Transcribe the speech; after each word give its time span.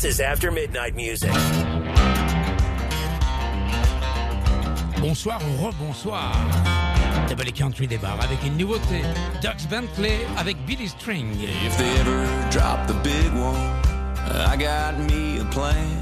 This 0.00 0.14
is 0.14 0.20
After 0.20 0.52
Midnight 0.52 0.94
Music. 0.94 1.32
Bonsoir 5.00 5.40
ou 5.42 5.66
rebonsoir. 5.66 6.36
W 7.28 7.52
Country 7.52 7.88
débarre 7.88 8.20
avec 8.22 8.38
une 8.46 8.56
nouveauté. 8.56 9.02
Dierks 9.40 9.66
Bentley 9.68 10.20
avec 10.36 10.56
Billy 10.66 10.86
String. 10.86 11.36
If 11.40 11.76
they 11.78 11.90
ever 11.98 12.28
drop 12.52 12.86
the 12.86 12.94
big 13.02 13.32
one, 13.34 13.56
I 14.46 14.56
got 14.56 14.96
me 15.10 15.40
a 15.40 15.44
plan. 15.46 16.00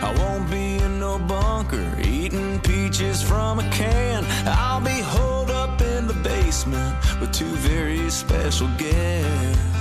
I 0.00 0.14
won't 0.16 0.48
be 0.48 0.76
in 0.76 1.00
no 1.00 1.18
bunker 1.18 1.84
eating 2.00 2.60
peaches 2.60 3.20
from 3.20 3.58
a 3.58 3.68
can. 3.70 4.24
I'll 4.46 4.80
be 4.80 5.00
holed 5.00 5.50
up 5.50 5.82
in 5.82 6.06
the 6.06 6.14
basement 6.22 6.94
with 7.20 7.32
two 7.32 7.52
very 7.66 8.08
special 8.10 8.68
guests. 8.78 9.77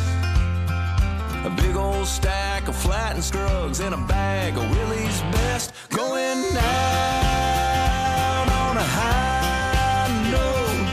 A 1.48 1.50
big 1.50 1.78
old 1.78 2.06
stack 2.06 2.68
of 2.68 2.76
Flatt 2.76 3.16
and 3.16 3.24
Scruggs 3.24 3.80
and 3.80 3.96
a 3.96 3.98
bag 3.98 4.58
of 4.58 4.70
Willie's 4.70 5.22
best. 5.32 5.72
Going 5.90 6.44
down 6.54 8.50
on 8.50 8.76
a 8.76 8.84
high 8.84 10.10
note. 10.30 10.90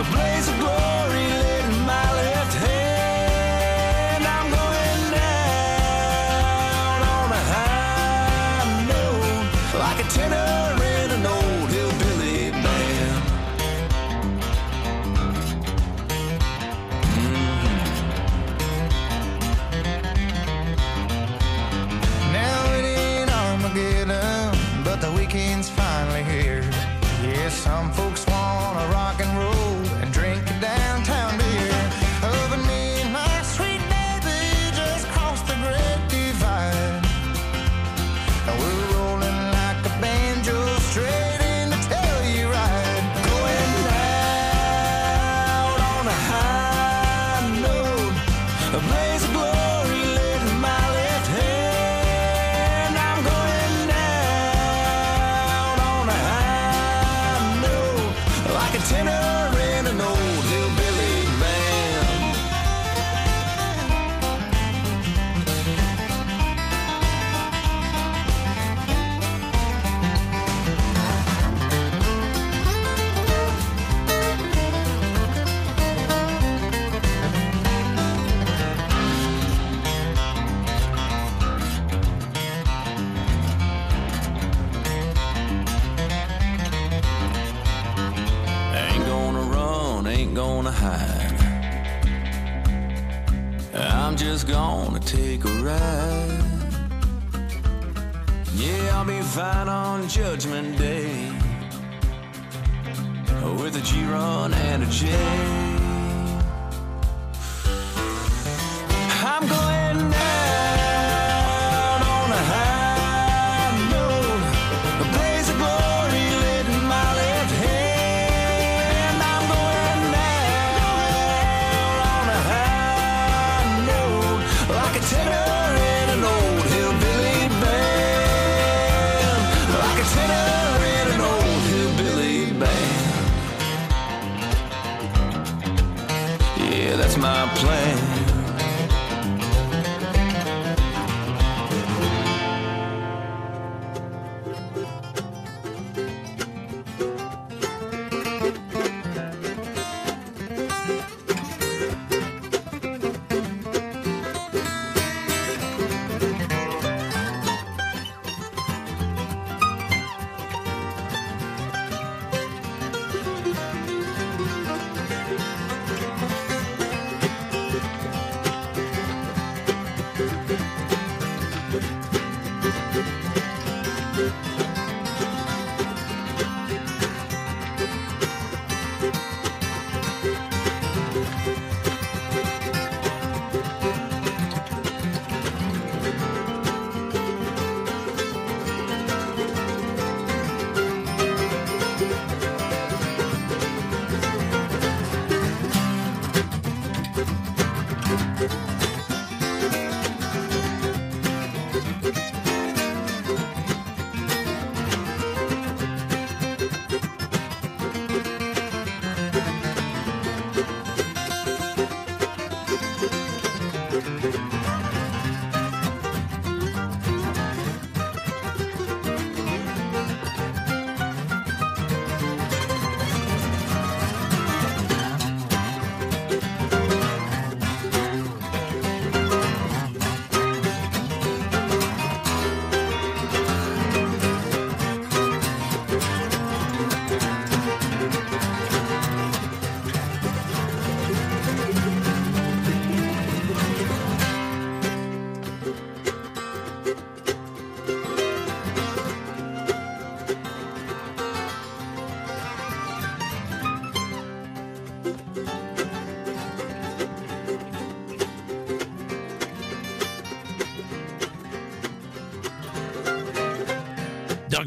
A 0.00 0.04
blaze 0.10 0.48
of 0.48 0.58
glory 0.58 1.26
lit 1.42 1.64
in 1.66 1.78
my 1.86 2.14
left 2.18 2.54
hand. 2.66 4.24
I'm 4.26 4.50
going 4.50 5.02
down 5.14 7.02
on 7.14 7.30
a 7.30 7.42
high 7.54 8.66
note. 8.90 9.78
Like 9.78 9.98
a 10.04 10.08
tenor 10.08 10.41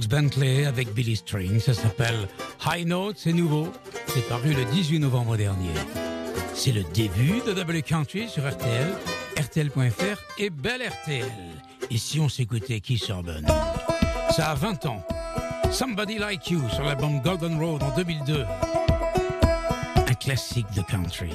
Bentley 0.08 0.66
avec 0.66 0.94
Billy 0.94 1.16
String. 1.16 1.60
Ça 1.60 1.74
s'appelle 1.74 2.28
High 2.66 2.88
Notes, 2.88 3.18
c'est 3.20 3.34
nouveau. 3.34 3.72
C'est 4.08 4.28
paru 4.28 4.54
le 4.54 4.66
18 4.66 5.00
novembre 5.00 5.38
dernier. 5.38 5.74
C'est 6.54 6.72
le 6.72 6.84
début 6.94 7.42
de 7.46 7.54
Double 7.54 7.82
Country 7.82 8.30
sur 8.30 8.48
RTL, 8.50 8.94
RTL.fr 9.38 10.22
et 10.40 10.50
Belle 10.50 10.88
RTL. 10.88 11.32
Et 11.92 11.98
si 11.98 12.20
on 12.20 12.30
s'écoutait 12.30 12.80
Keith 12.80 13.08
Urban? 13.10 13.42
Ça 14.32 14.52
a 14.52 14.56
20 14.56 14.86
ans. 14.86 15.04
Somebody 15.72 16.18
Like 16.18 16.50
You 16.50 16.62
sur 16.70 16.84
l'album 16.84 17.22
Golden 17.22 17.60
Road 17.60 17.84
en 17.84 17.96
2002. 17.96 18.46
Un 20.08 20.14
classique 20.14 20.72
de 20.76 20.82
country. 20.82 21.32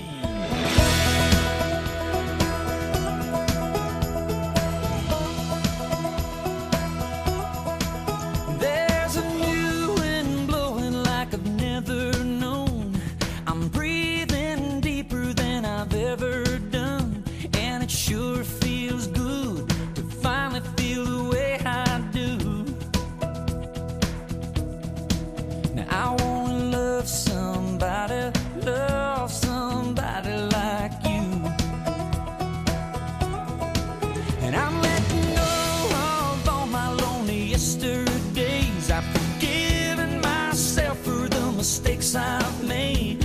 mistakes 41.60 42.14
I've 42.14 42.66
made. 42.66 43.19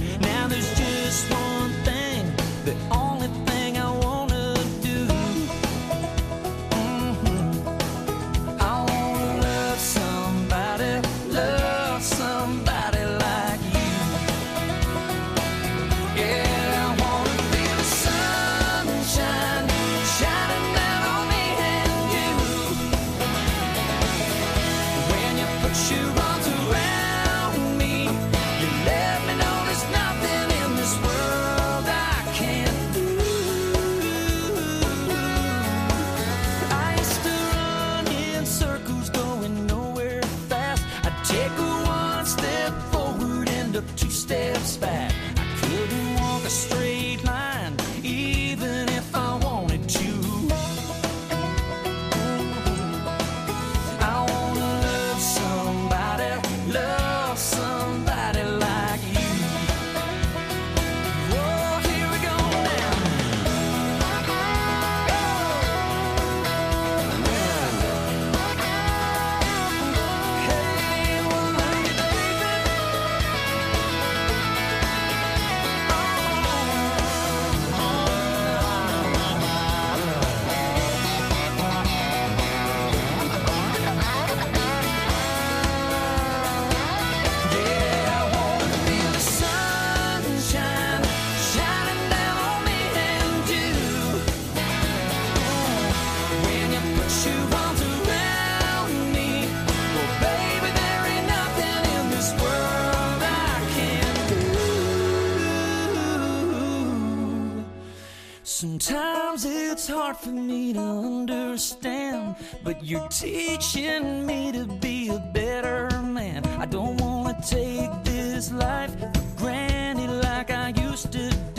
Sometimes 108.47 109.43
it's 109.43 109.87
hard 109.87 110.17
for 110.17 110.29
me 110.29 110.71
to 110.73 110.79
understand, 110.79 112.35
but 112.63 112.85
you're 112.85 113.07
teaching 113.07 114.23
me 114.23 114.51
to 114.51 114.65
be 114.65 115.09
a 115.09 115.17
better 115.33 115.89
man. 116.03 116.45
I 116.59 116.67
don't 116.67 116.95
want 117.01 117.41
to 117.43 117.49
take 117.49 118.03
this 118.03 118.51
life 118.51 118.91
for 118.99 119.11
granted 119.35 120.11
like 120.11 120.51
I 120.51 120.69
used 120.79 121.11
to 121.13 121.54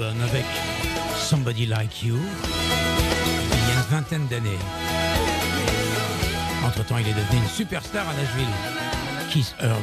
Avec 0.00 0.46
Somebody 1.18 1.66
Like 1.66 2.02
You, 2.02 2.16
il 2.16 3.58
y 3.58 3.72
a 3.72 3.74
une 3.74 3.90
vingtaine 3.90 4.26
d'années. 4.26 4.48
Entre-temps, 6.64 6.96
il 6.96 7.06
est 7.06 7.12
devenu 7.12 7.42
une 7.42 7.48
superstar 7.50 8.08
à 8.08 8.14
Nashville. 8.14 8.46
Keith 9.30 9.54
Urban. 9.60 9.74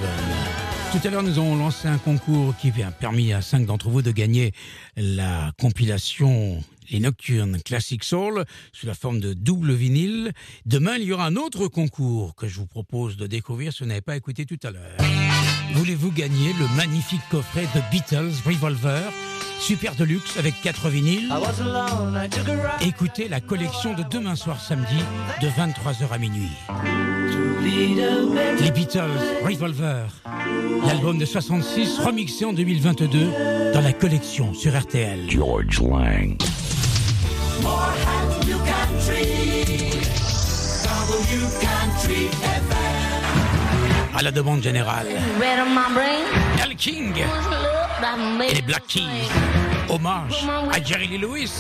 Tout 0.92 1.08
à 1.08 1.12
l'heure, 1.12 1.22
nous 1.22 1.38
avons 1.38 1.56
lancé 1.56 1.88
un 1.88 2.00
concours 2.00 2.58
qui 2.58 2.72
a 2.82 2.90
permis 2.90 3.34
à 3.34 3.44
cinq 3.44 3.68
d'entre 3.68 3.90
vous 3.90 4.02
de 4.02 4.10
gagner 4.10 4.52
la 4.98 5.52
compilation 5.62 6.64
Les 6.90 7.00
Nocturnes 7.00 7.62
Classic 7.64 8.04
Soul 8.04 8.46
sous 8.74 8.88
la 8.88 8.96
forme 8.96 9.20
de 9.20 9.34
double 9.34 9.74
vinyle. 9.74 10.32
Demain, 10.66 10.96
il 10.96 11.04
y 11.04 11.14
aura 11.14 11.28
un 11.28 11.36
autre 11.36 11.68
concours 11.68 12.34
que 12.34 12.48
je 12.48 12.58
vous 12.58 12.66
propose 12.66 13.16
de 13.16 13.28
découvrir 13.28 13.74
si 13.74 13.84
vous 13.84 13.90
n'avez 13.90 14.02
pas 14.02 14.16
écouté 14.16 14.48
tout 14.48 14.60
à 14.64 14.72
l'heure. 14.72 14.98
Voulez-vous 15.74 16.12
gagner 16.12 16.54
le 16.54 16.68
magnifique 16.76 17.22
coffret 17.30 17.68
de 17.76 17.82
Beatles 17.92 18.34
Revolver 18.44 19.04
Super 19.60 19.94
Deluxe 19.96 20.38
avec 20.38 20.60
4 20.62 20.90
vinyles. 20.90 21.30
Écoutez 22.82 23.28
la 23.28 23.42
collection 23.42 23.94
de 23.94 24.04
demain 24.10 24.36
soir 24.36 24.60
samedi 24.60 24.98
de 25.42 25.48
23h 25.48 26.12
à 26.12 26.18
minuit. 26.18 26.50
Les 28.62 28.72
Beatles 28.72 29.02
Revolver, 29.44 30.06
l'album 30.88 31.18
de 31.18 31.26
66 31.26 32.00
remixé 32.00 32.46
en 32.46 32.54
2022 32.54 33.28
dans 33.74 33.82
la 33.82 33.94
collection 33.94 34.54
sur 34.54 34.80
RTL. 34.80 35.30
George 35.30 35.82
Lang. 35.82 36.38
À 44.16 44.22
la 44.22 44.32
demande 44.32 44.64
générale, 44.64 45.08
Al 46.62 46.76
King 46.76 47.14
et 48.50 48.54
les 48.56 48.62
Black 48.62 48.88
Keys. 48.88 49.30
Hommage 49.90 50.46
à 50.72 50.84
Jerry 50.84 51.08
Lee 51.08 51.18
Lewis. 51.18 51.52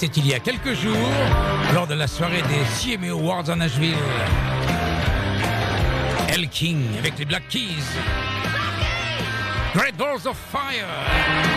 C'était 0.00 0.20
il 0.20 0.28
y 0.28 0.32
a 0.32 0.38
quelques 0.38 0.72
jours, 0.72 0.96
lors 1.74 1.86
de 1.86 1.92
la 1.92 2.06
soirée 2.06 2.40
des 2.48 2.96
CMA 2.96 3.10
Awards 3.10 3.50
à 3.50 3.54
Nashville. 3.54 3.92
El 6.30 6.48
King 6.48 6.80
avec 6.98 7.18
les 7.18 7.26
Black 7.26 7.46
Keys. 7.50 7.84
Great 9.74 9.94
Balls 9.98 10.26
of 10.26 10.38
Fire. 10.50 11.49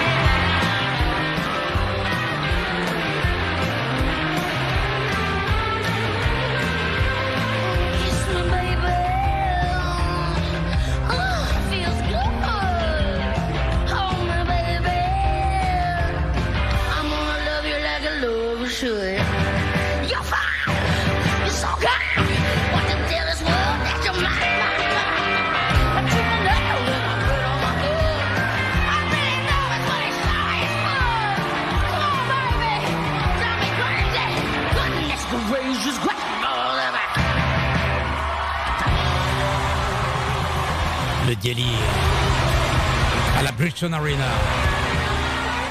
À 41.46 43.44
la 43.44 43.52
Bridgestone 43.52 43.94
Arena. 43.94 44.24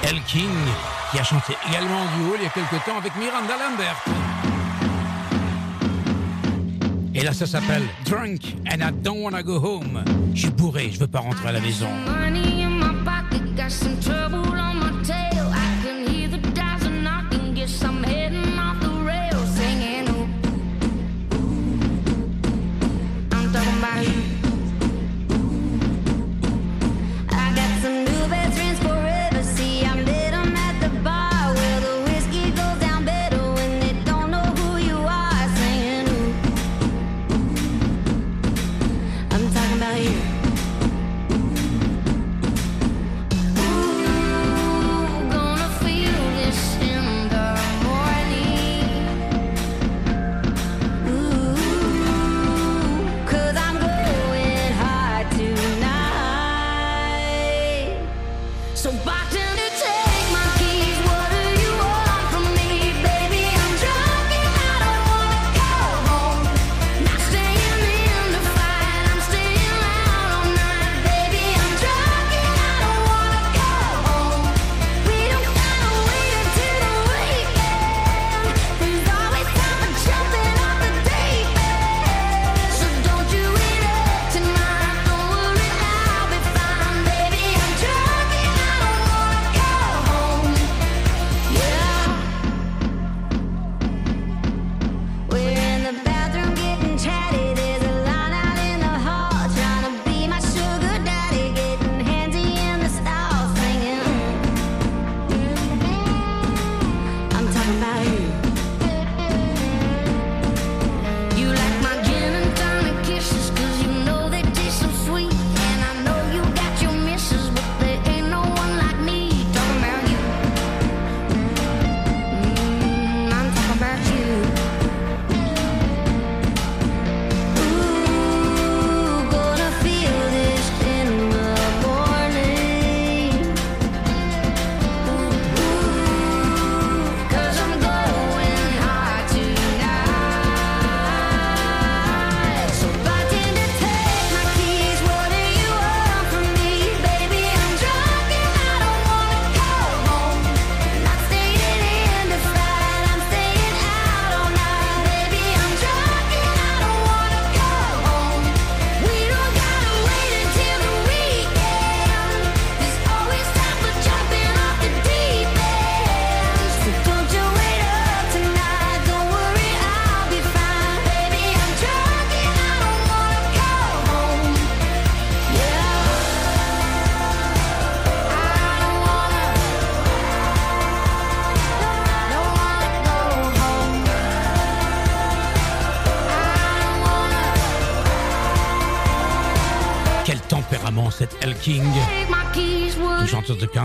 El 0.02 0.20
King, 0.24 0.50
qui 1.10 1.18
a 1.18 1.24
chanté 1.24 1.54
également 1.66 2.02
en 2.02 2.16
duo 2.18 2.34
il 2.36 2.42
y 2.42 2.46
a 2.46 2.50
quelque 2.50 2.84
temps 2.84 2.98
avec 2.98 3.16
Miranda 3.16 3.54
Lambert. 3.54 4.04
Et 7.14 7.22
là, 7.22 7.32
ça 7.32 7.46
s'appelle 7.46 7.84
Drunk 8.04 8.54
and 8.70 8.86
I 8.86 8.92
Don't 9.02 9.22
Wanna 9.22 9.42
Go 9.42 9.54
Home. 9.54 10.04
Je 10.34 10.40
suis 10.42 10.50
bourré, 10.50 10.90
je 10.92 10.98
veux 10.98 11.06
pas 11.06 11.20
rentrer 11.20 11.48
à 11.48 11.52
la 11.52 11.60
maison. 11.60 11.88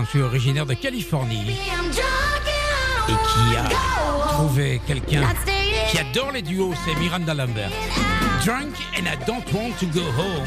De 0.08 0.12
country 0.12 0.22
originaire 0.22 0.66
de 0.66 0.74
Californie 0.74 1.50
et 3.08 3.12
qui 3.12 3.56
a 3.56 3.68
trouvé 4.28 4.80
quelqu'un 4.86 5.22
qui 5.90 5.98
adore 5.98 6.32
les 6.32 6.42
duos, 6.42 6.74
c'est 6.84 6.94
Miranda 6.98 7.34
Lambert. 7.34 7.70
Drunk 8.44 8.74
and 8.96 9.06
I 9.06 9.16
don't 9.26 9.44
want 9.52 9.72
to 9.80 9.86
go 9.86 10.02
home. 10.16 10.46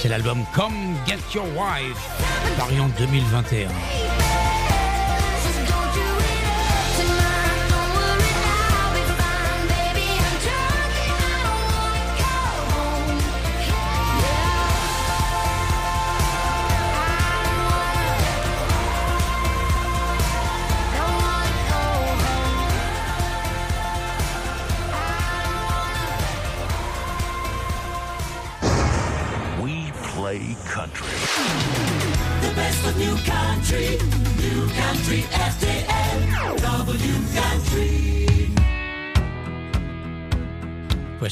C'est 0.00 0.08
l'album 0.08 0.44
Come 0.54 0.94
Get 1.06 1.18
Your 1.34 1.46
Wife, 1.56 1.98
paru 2.58 2.80
en 2.80 2.88
2021. 2.98 3.68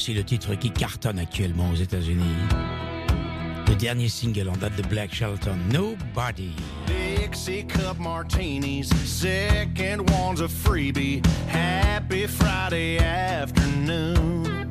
Voici 0.05 0.19
le 0.19 0.23
titre 0.23 0.53
qui 0.53 0.69
cartonne 0.69 1.17
actuellement 1.17 1.67
aux 1.71 1.75
États-Unis. 1.75 2.35
Le 3.67 3.73
dernier 3.73 4.07
single 4.07 4.49
en 4.49 4.55
date 4.55 4.75
de 4.75 4.83
Black 4.83 5.11
Shelton, 5.11 5.57
Nobody. 5.73 6.51
Dixie 6.85 7.65
cup 7.65 7.97
martinis, 7.97 8.87
second 9.03 10.07
one's 10.11 10.41
a 10.41 10.47
freebie. 10.47 11.25
Happy 11.47 12.27
Friday 12.27 12.99
afternoon. 12.99 14.69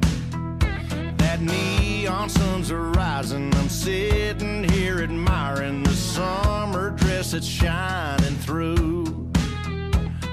That 1.16 1.40
neon 1.40 2.28
sun's 2.28 2.70
are 2.70 2.92
rising. 2.92 3.52
I'm 3.54 3.68
sitting 3.68 4.62
here 4.70 5.02
admiring 5.02 5.82
the 5.82 5.94
summer 5.96 6.90
dress 6.90 7.32
that's 7.32 7.44
shining 7.44 8.36
through. 8.36 9.32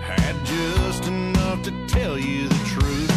Had 0.04 0.36
just 0.46 1.08
enough 1.08 1.64
to 1.64 1.72
tell 1.88 2.20
you 2.20 2.48
the 2.48 2.66
truth. 2.66 3.11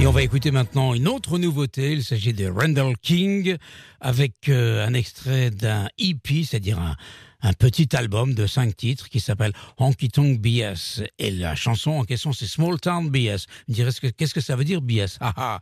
Et 0.00 0.06
on 0.06 0.12
va 0.12 0.22
écouter 0.22 0.50
maintenant 0.50 0.94
une 0.94 1.08
autre 1.08 1.38
nouveauté. 1.38 1.92
Il 1.92 2.04
s'agit 2.04 2.32
de 2.32 2.48
Randall 2.48 2.96
King 3.02 3.56
avec 4.00 4.48
euh, 4.48 4.86
un 4.86 4.94
extrait 4.94 5.50
d'un 5.50 5.88
EP, 5.98 6.44
c'est-à-dire 6.44 6.78
un, 6.78 6.96
un 7.40 7.52
petit 7.52 7.94
album 7.94 8.34
de 8.34 8.46
cinq 8.46 8.76
titres 8.76 9.08
qui 9.08 9.20
s'appelle 9.20 9.52
Honky 9.76 10.08
Tonk 10.08 10.40
BS. 10.40 11.02
Et 11.18 11.30
la 11.30 11.54
chanson 11.54 11.92
en 11.92 12.04
question, 12.04 12.32
c'est 12.32 12.46
Small 12.46 12.80
Town 12.80 13.08
BS. 13.08 13.46
Vous 13.46 13.72
me 13.72 13.74
direz, 13.74 13.92
ce 13.92 14.00
que- 14.00 14.08
qu'est-ce 14.08 14.34
que 14.34 14.40
ça 14.40 14.56
veut 14.56 14.64
dire 14.64 14.80
BS 14.82 15.18
Ah, 15.20 15.32
ah. 15.36 15.60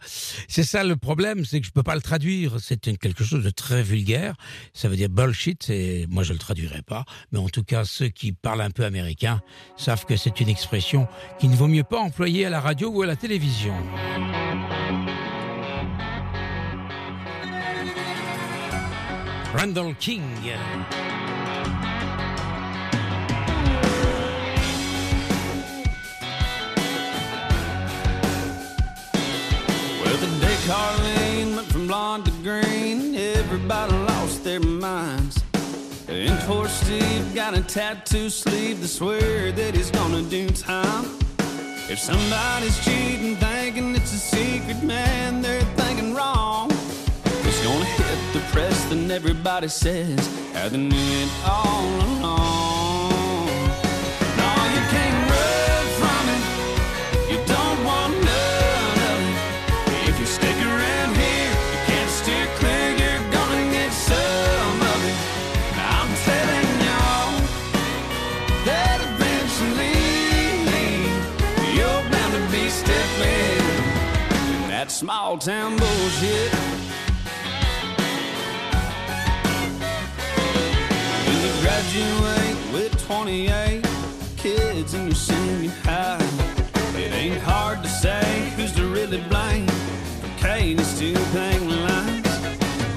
C'est 0.48 0.64
ça 0.64 0.84
le 0.84 0.96
problème, 0.96 1.44
c'est 1.44 1.60
que 1.60 1.66
je 1.66 1.72
peux 1.72 1.82
pas 1.82 1.94
le 1.94 2.00
traduire. 2.00 2.56
C'est 2.60 2.80
quelque 2.98 3.24
chose 3.24 3.44
de 3.44 3.50
très 3.50 3.82
vulgaire. 3.82 4.34
Ça 4.72 4.88
veut 4.88 4.96
dire 4.96 5.08
bullshit, 5.10 5.68
et 5.70 6.06
moi 6.08 6.22
je 6.22 6.32
le 6.32 6.38
traduirai 6.38 6.82
pas. 6.82 7.04
Mais 7.32 7.38
en 7.38 7.48
tout 7.48 7.64
cas, 7.64 7.84
ceux 7.84 8.08
qui 8.08 8.32
parlent 8.32 8.62
un 8.62 8.70
peu 8.70 8.84
américain 8.84 9.42
savent 9.76 10.04
que 10.06 10.16
c'est 10.16 10.40
une 10.40 10.48
expression 10.48 11.08
qu'il 11.38 11.50
ne 11.50 11.56
vaut 11.56 11.68
mieux 11.68 11.84
pas 11.84 11.98
employer 12.00 12.46
à 12.46 12.50
la 12.50 12.60
radio 12.60 12.88
ou 12.90 13.02
à 13.02 13.06
la 13.06 13.16
télévision. 13.16 13.74
Randall 19.54 19.94
King. 19.98 20.22
Carlene 30.66 31.54
went 31.54 31.68
from 31.68 31.86
blonde 31.86 32.24
to 32.24 32.32
green, 32.42 33.14
everybody 33.14 33.92
lost 33.92 34.42
their 34.42 34.58
minds. 34.58 35.44
And 36.08 36.40
toward 36.40 36.70
got 37.36 37.56
a 37.56 37.62
tattoo 37.62 38.28
sleeve 38.28 38.80
to 38.80 38.88
swear 38.88 39.52
that 39.52 39.76
he's 39.76 39.92
gonna 39.92 40.22
do 40.22 40.50
time. 40.50 41.04
If 41.88 42.00
somebody's 42.00 42.84
cheating, 42.84 43.36
thinking 43.36 43.94
it's 43.94 44.12
a 44.12 44.18
secret, 44.18 44.82
man, 44.82 45.40
they're 45.40 45.60
thinking 45.76 46.14
wrong. 46.14 46.72
It's 46.72 47.62
gonna 47.62 47.84
hit 47.84 48.32
the 48.32 48.40
press, 48.50 48.84
then 48.86 49.08
everybody 49.08 49.68
says 49.68 50.18
how 50.52 50.68
they 50.68 50.78
knew 50.78 50.96
it 50.96 51.30
all 51.46 51.84
along. 52.06 52.75
Small 74.96 75.36
town 75.36 75.76
bullshit. 75.76 76.50
When 81.26 81.36
you 81.44 81.52
graduate 81.60 82.72
with 82.72 83.04
28 83.04 83.84
kids 84.38 84.94
and 84.94 85.12
you're 85.12 85.70
high, 85.84 86.16
it 86.96 87.12
ain't 87.12 87.42
hard 87.42 87.82
to 87.82 87.90
say 87.90 88.50
who's 88.56 88.72
to 88.72 88.86
really 88.86 89.20
blame 89.28 89.66
for 89.66 90.30
Katie's 90.38 90.98
two 90.98 91.12
paying 91.34 91.68
lines. 91.68 92.26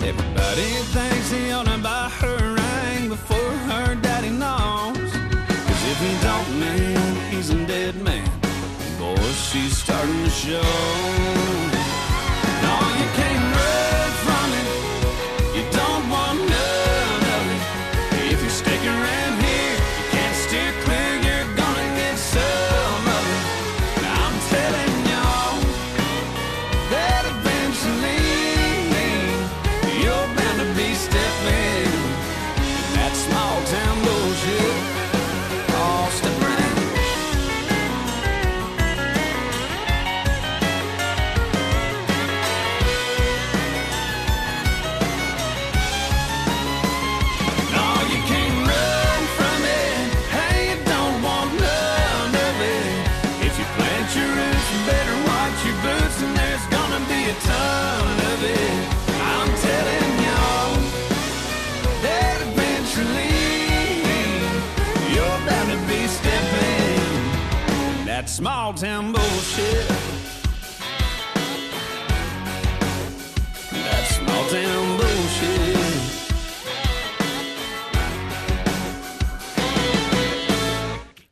Everybody 0.01 0.69
thinks 0.95 1.31
he 1.31 1.51
ought 1.51 1.65
to 1.65 1.79
buy 1.79 2.07
her 2.21 2.38
a 2.38 2.95
ring 2.95 3.09
before 3.09 3.51
her 3.67 3.95
daddy 3.95 4.29
knows. 4.29 4.95
Cause 4.95 5.83
if 5.91 5.99
he 5.99 6.13
don't, 6.23 6.59
man, 6.62 7.29
he's 7.29 7.49
a 7.49 7.65
dead 7.67 8.01
man. 8.01 8.31
Boy, 8.97 9.17
she's 9.33 9.77
starting 9.77 10.23
to 10.23 10.29
show. 10.29 11.68
That 68.73 68.77
small 68.77 68.91
town 68.91 69.12
bullshit. 69.12 69.88
That 73.71 74.05
small 74.08 74.45
town 74.49 74.97
bullshit. 74.97 75.79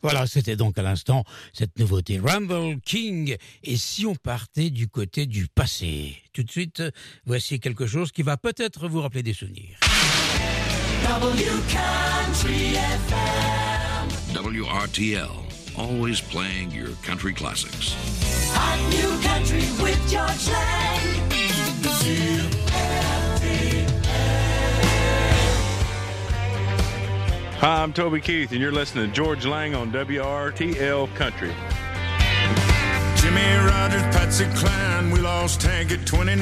Voilà, 0.01 0.25
c'était 0.25 0.55
donc 0.55 0.77
à 0.77 0.83
l'instant 0.83 1.25
cette 1.51 1.77
nouveauté 1.79 2.19
Rumble 2.19 2.79
King. 2.85 3.35
Et 3.63 3.77
si 3.77 4.05
on 4.05 4.15
partait 4.15 4.69
du 4.69 4.87
côté 4.87 5.25
du 5.25 5.47
passé? 5.47 6.15
Tout 6.33 6.43
de 6.43 6.51
suite, 6.51 6.81
voici 7.25 7.59
quelque 7.59 7.85
chose 7.87 8.11
qui 8.11 8.21
va 8.21 8.37
peut-être 8.37 8.87
vous 8.87 9.01
rappeler 9.01 9.23
des 9.23 9.33
souvenirs. 9.33 9.77
WRTL, 14.33 15.27
always 15.77 16.19
playing 16.19 16.71
your 16.71 16.89
country 17.03 17.33
classics. 17.33 17.95
Hot 18.53 18.79
new 18.89 19.27
country 19.27 19.63
with 19.83 19.99
Georges 20.09 20.49
Lang. 20.49 20.87
Hi, 27.59 27.81
I'm 27.81 27.91
Toby 27.91 28.21
Keith, 28.21 28.51
and 28.51 28.61
you're 28.61 28.71
listening 28.71 29.07
to 29.07 29.13
Georges 29.13 29.47
Lang 29.47 29.73
on 29.73 29.91
WRTL 29.91 31.13
Country. 31.15 31.51
Jimmie 33.15 33.67
Rodgers, 33.67 34.03
Patsy 34.15 34.45
Cline, 34.55 35.09
we 35.09 35.19
lost 35.19 35.63
Hank 35.63 35.91
at 35.91 36.05
29. 36.05 36.39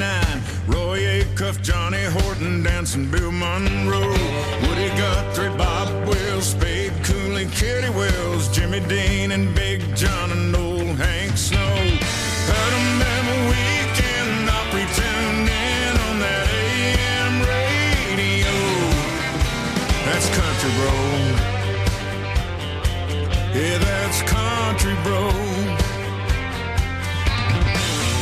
Roy 0.66 1.22
Acuff, 1.22 1.62
Johnny 1.62 2.04
Horton, 2.04 2.62
dancing 2.62 3.10
Bill 3.10 3.32
Monroe. 3.32 4.10
Woody 4.68 4.88
Guthrie, 4.98 5.56
Bob 5.56 5.88
Wills, 6.06 6.48
Spade 6.48 6.85
Kitty 7.50 7.90
Wells, 7.90 8.48
Jimmy 8.48 8.80
Dean, 8.80 9.32
and 9.32 9.54
Big 9.54 9.80
John, 9.94 10.30
and 10.32 10.54
old 10.56 10.96
Hank 10.96 11.36
Snow. 11.36 11.74
Heard 12.48 12.72
'em 12.78 13.02
every 13.16 13.40
weekend, 13.52 14.50
Opry 14.50 14.86
tuned 14.96 15.48
in 15.48 15.92
on 16.08 16.18
that 16.20 16.46
AM 16.48 17.34
radio. 17.42 18.54
That's 20.06 20.28
country, 20.40 20.70
bro. 20.78 20.94
Yeah, 23.54 23.78
that's 23.78 24.22
country, 24.22 24.94
bro. 25.04 25.30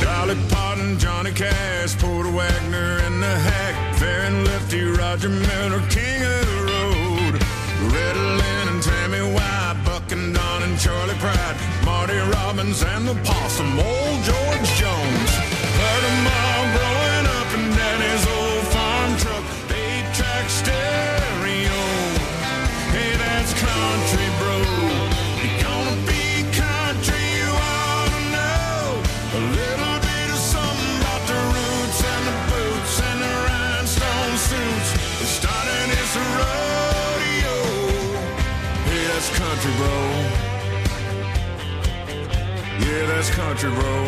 Dolly 0.03 0.37
Parton, 0.51 0.99
Johnny 0.99 1.33
Cash, 1.33 1.97
Porter 1.99 2.31
Wagoner, 2.31 2.99
and 3.07 3.23
the 3.23 3.35
Hag, 3.49 3.75
Fair 3.97 4.23
and 4.23 4.45
Lefty, 4.47 4.83
Roger 4.85 5.29
Miller, 5.29 5.83
King 5.89 6.23
of 6.23 6.47
the 6.47 6.61
Road, 6.73 7.35
Tammy 7.81 7.93
Wynette, 7.93 8.54
Buck 10.05 10.13
and 10.13 10.35
Don 10.35 10.63
and 10.63 10.79
Charley 10.79 11.15
Pride, 11.15 11.57
Marty 11.85 12.17
Robbins 12.17 12.83
and 12.83 13.09
the 13.09 13.15
Possum, 13.25 13.79
old 13.79 14.23
George 14.23 14.69
Jones. 14.77 15.31
Heard 15.31 16.05
That's 43.25 43.37
country, 43.37 43.71
bro. 43.71 44.05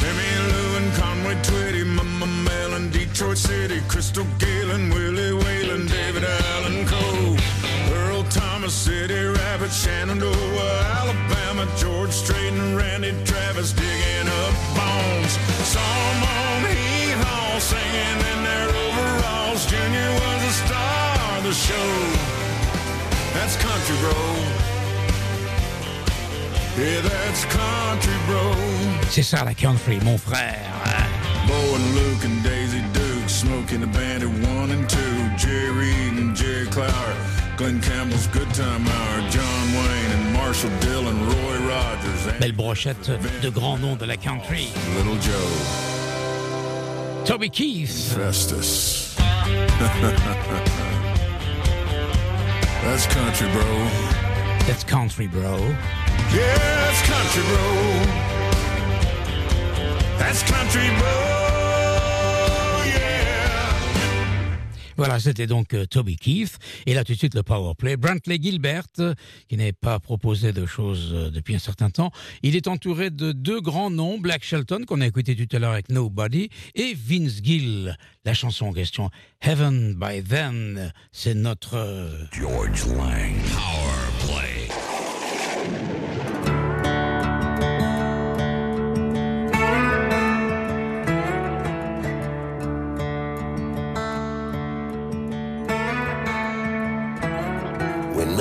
Jimmy 0.00 0.32
Lou 0.48 0.76
and 0.78 0.92
Conway 0.94 1.34
Twitty, 1.42 1.84
Mama 1.84 2.26
Mel 2.26 2.72
and 2.72 2.90
Detroit 2.90 3.36
City, 3.36 3.82
Crystal 3.86 4.24
Galen, 4.38 4.88
Willie 4.88 5.34
Whalen, 5.34 5.86
David 5.88 6.24
Allan 6.24 6.86
Coe, 6.86 7.36
Earl 7.92 8.24
Thomas, 8.30 8.88
Eddie 8.88 9.28
Rabbitt, 9.36 9.70
Shenandoah, 9.70 10.86
Alabama, 11.00 11.68
George 11.76 12.12
Strait 12.12 12.54
and 12.54 12.78
Randy 12.78 13.12
Travis 13.26 13.72
digging 13.74 14.28
up 14.40 14.54
bones. 14.74 15.36
'em 15.76 16.22
on 16.40 16.64
Hee 16.72 17.12
Haw 17.20 17.58
singing 17.58 18.20
in 18.32 18.38
their 18.48 18.68
overalls. 18.86 19.66
Junior 19.66 20.12
was 20.14 20.42
a 20.48 20.52
star 20.64 21.36
of 21.36 21.42
the 21.44 21.52
show. 21.52 21.92
That's 23.34 23.56
country, 23.56 23.96
bro. 24.00 24.39
C'est 29.10 29.22
ça 29.22 29.44
la 29.44 29.54
country, 29.54 29.98
mon 30.04 30.16
frère. 30.16 30.70
Bo 31.46 31.54
and 31.74 31.94
Luke 31.94 32.24
and 32.24 32.42
Daisy 32.44 32.80
Duke 32.92 33.28
smoking 33.28 33.80
the 33.80 33.86
band 33.86 34.22
at 34.22 34.28
one 34.48 34.70
and 34.70 34.88
two. 34.88 34.98
Jerry 35.36 35.70
Reed 35.70 36.18
and 36.18 36.36
Jerry 36.36 36.66
Clower, 36.66 37.14
Glenn 37.56 37.80
Campbell's 37.80 38.28
Good 38.28 38.48
Time 38.54 38.86
Hour, 38.86 39.20
John 39.30 39.72
Wayne 39.72 40.12
and 40.12 40.32
Marshall 40.32 40.70
Dillon, 40.80 41.26
Roy 41.26 41.58
Rogers, 41.68 42.38
Belle 42.38 42.52
brochette 42.52 43.10
de 43.42 43.50
grands 43.50 43.78
noms 43.78 43.96
de 43.96 44.06
la 44.06 44.16
country. 44.16 44.68
Little 44.96 45.18
Joe. 45.20 45.50
Toby 47.24 47.50
Keith. 47.50 48.14
Festus. 48.16 49.16
That's 52.82 53.06
country, 53.06 53.48
bro. 53.52 53.64
That's 54.66 54.84
country, 54.84 55.26
bro. 55.26 55.58
Yeah, 56.32 56.54
that's 56.54 57.02
country, 57.08 57.42
bro. 57.42 57.66
That's 60.18 60.42
country, 60.42 60.90
bro. 60.98 61.40
Voilà, 65.00 65.18
c'était 65.18 65.46
donc 65.46 65.72
euh, 65.72 65.86
Toby 65.86 66.16
Keith. 66.16 66.58
Et 66.84 66.92
là, 66.92 67.04
tout 67.04 67.14
de 67.14 67.18
suite, 67.18 67.34
le 67.34 67.42
power 67.42 67.72
play. 67.74 67.96
Brantley 67.96 68.36
Gilbert, 68.38 68.84
euh, 68.98 69.14
qui 69.48 69.56
n'est 69.56 69.72
pas 69.72 69.98
proposé 69.98 70.52
de 70.52 70.66
choses 70.66 71.12
euh, 71.14 71.30
depuis 71.30 71.54
un 71.54 71.58
certain 71.58 71.88
temps. 71.88 72.10
Il 72.42 72.54
est 72.54 72.68
entouré 72.68 73.08
de 73.08 73.32
deux 73.32 73.62
grands 73.62 73.88
noms, 73.88 74.18
Black 74.18 74.44
Shelton, 74.44 74.84
qu'on 74.86 75.00
a 75.00 75.06
écouté 75.06 75.34
tout 75.34 75.56
à 75.56 75.58
l'heure 75.58 75.72
avec 75.72 75.88
Nobody, 75.88 76.50
et 76.74 76.92
Vince 76.92 77.40
Gill. 77.42 77.96
La 78.26 78.34
chanson 78.34 78.66
en 78.66 78.72
question, 78.74 79.08
Heaven 79.40 79.94
by 79.94 80.22
Then, 80.22 80.92
c'est 81.12 81.32
notre... 81.32 82.28
George 82.32 82.84
Lang. 82.88 83.32
Power 83.54 83.89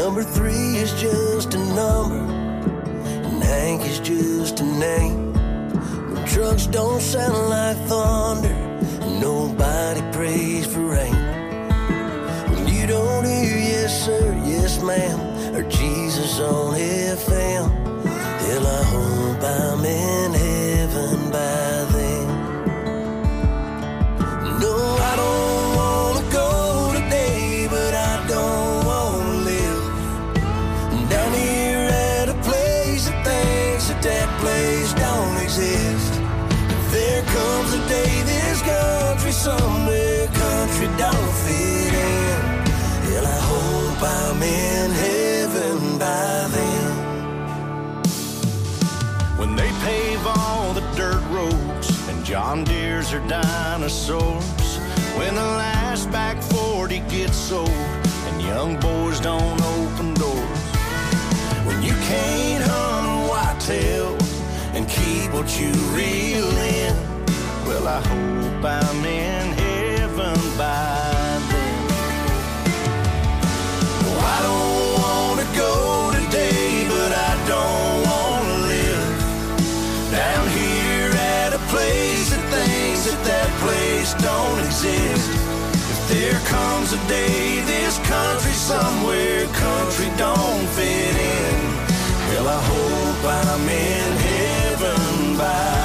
number 0.09 0.23
three 0.23 0.77
is 0.77 0.91
just 0.99 1.53
a 1.53 1.59
number 1.59 2.17
and 3.27 3.43
Hank 3.43 3.83
is 3.83 3.99
just 3.99 4.59
a 4.59 4.63
name. 4.63 5.33
When 6.11 6.25
trucks 6.25 6.65
don't 6.65 6.99
sound 6.99 7.47
like 7.47 7.77
thunder 7.87 8.57
and 9.03 9.21
nobody 9.21 10.01
prays 10.11 10.65
for 10.65 10.79
rain. 10.79 11.13
When 12.51 12.67
you 12.73 12.87
don't 12.87 13.23
hear 13.23 13.55
yes 13.71 14.05
sir, 14.05 14.33
yes 14.47 14.81
ma'am, 14.81 15.19
or 15.55 15.61
Jesus 15.69 16.39
on 16.39 16.73
FM. 16.73 17.69
Hell, 18.41 18.65
I 18.65 18.83
hope 18.93 19.43
I'm 19.43 19.85
in 19.85 20.38
Deere's 53.09 53.23
are 53.23 53.27
dinosaurs. 53.27 54.77
When 55.17 55.35
the 55.35 55.41
last 55.41 56.11
back 56.11 56.41
40 56.41 56.99
gets 57.09 57.37
sold 57.37 57.69
and 57.69 58.41
young 58.41 58.79
boys 58.79 59.19
don't 59.19 59.61
open 59.61 60.13
doors. 60.13 60.59
When 61.65 61.81
you 61.81 61.93
can't 61.93 62.63
hunt 62.63 63.07
a 63.07 63.29
whitetail 63.29 64.17
and 64.75 64.87
keep 64.87 65.33
what 65.33 65.59
you 65.59 65.71
reel 65.95 66.49
in. 66.57 66.95
Well, 67.65 67.87
I 67.87 68.01
hope 68.01 68.65
I'm 68.65 69.05
in 69.05 69.53
heaven 69.53 70.57
by 70.57 70.98
place 84.09 84.23
don't 84.23 84.59
exist. 84.65 85.29
If 85.73 86.09
there 86.09 86.39
comes 86.45 86.93
a 86.93 87.07
day 87.07 87.61
this 87.61 87.97
country 87.99 88.51
somewhere 88.51 89.45
country 89.47 90.09
don't 90.17 90.67
fit 90.69 91.15
in, 91.15 91.59
well 92.29 92.47
I 92.47 92.61
hope 92.71 93.25
I'm 93.25 93.69
in 93.69 94.17
heaven 94.17 95.37
by 95.37 95.78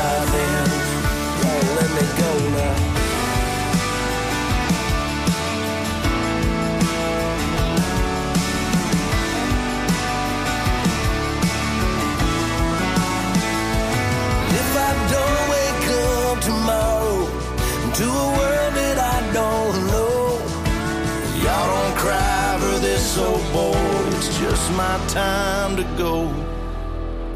my 24.77 24.99
time 25.07 25.77
to 25.77 25.85
go. 25.97 26.27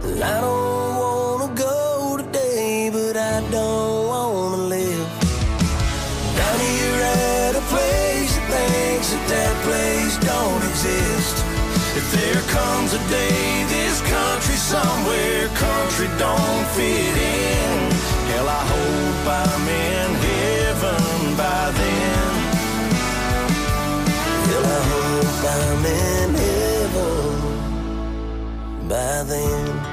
I 0.03 0.41
don't 0.41 0.97
wanna 1.03 1.55
go 1.55 2.17
today, 2.17 2.91
but 2.91 3.17
I 3.17 3.41
don't 3.51 4.09
wanna 4.09 4.63
live 4.77 5.09
down 6.37 6.59
here 6.59 7.01
at 7.01 7.55
a 7.55 7.65
place 7.73 8.35
that 8.37 8.49
thinks 8.51 9.13
that 9.13 9.25
that 9.35 9.55
place 9.67 10.17
don't 10.33 10.63
exist. 10.71 11.37
If 12.01 12.07
there 12.11 12.43
comes 12.59 12.95
a 12.95 13.03
day 13.09 13.65
this 13.69 14.01
country 14.03 14.57
somewhere 14.57 15.47
country 15.55 16.09
don't 16.19 16.67
fit 16.75 17.17
in, 17.35 17.38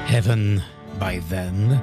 Heaven 0.08 0.62
by 0.98 1.20
Then. 1.28 1.78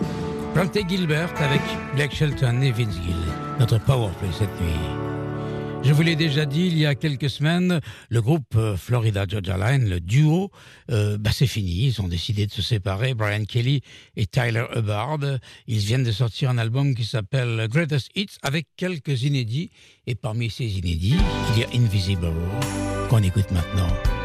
Brantley 0.56 0.86
Gilbert 0.88 1.34
avec 1.40 1.62
Black 1.96 2.14
Shelton 2.14 2.62
et 2.62 2.72
Vince 2.72 2.96
Gill. 2.96 3.16
Notre 3.60 3.80
powerplay 3.80 4.30
cette 4.32 4.50
nuit. 4.62 5.84
Je 5.84 5.94
vous 5.94 6.02
l'ai 6.02 6.16
déjà 6.16 6.46
dit 6.46 6.68
il 6.68 6.78
y 6.78 6.86
a 6.86 6.96
quelques 6.96 7.30
semaines, 7.30 7.80
le 8.10 8.22
groupe 8.22 8.56
euh, 8.56 8.78
Florida 8.78 9.26
Georgia 9.28 9.58
Line, 9.58 9.88
le 9.88 10.00
duo, 10.00 10.50
euh, 10.90 11.18
bah 11.20 11.32
c'est 11.34 11.46
fini. 11.46 11.88
Ils 11.88 12.02
ont 12.02 12.08
décidé 12.08 12.48
de 12.48 12.52
se 12.52 12.62
séparer. 12.62 13.14
Brian 13.14 13.44
Kelly 13.44 13.82
et 14.16 14.26
Tyler 14.26 14.66
Hubbard. 14.76 15.20
Ils 15.68 15.80
viennent 15.80 16.06
de 16.06 16.12
sortir 16.12 16.50
un 16.50 16.58
album 16.58 16.96
qui 16.96 17.06
s'appelle 17.06 17.68
Greatest 17.70 18.10
Hits 18.16 18.38
avec 18.42 18.68
quelques 18.78 19.24
inédits. 19.24 19.70
Et 20.08 20.16
parmi 20.16 20.50
ces 20.50 20.80
inédits, 20.80 21.18
il 21.54 21.62
y 21.62 21.64
a 21.66 21.68
Invisible 21.76 22.32
qu'on 23.10 23.22
écoute 23.22 23.52
maintenant. 23.52 24.23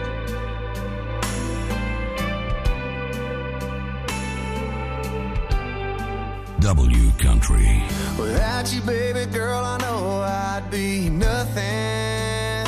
W 6.61 7.11
Country. 7.19 7.83
Without 8.19 8.75
you, 8.75 8.81
baby 8.83 9.27
girl, 9.31 9.65
I 9.65 9.79
know 9.79 10.21
I'd 10.23 10.69
be 10.71 11.09
nothing. 11.09 12.67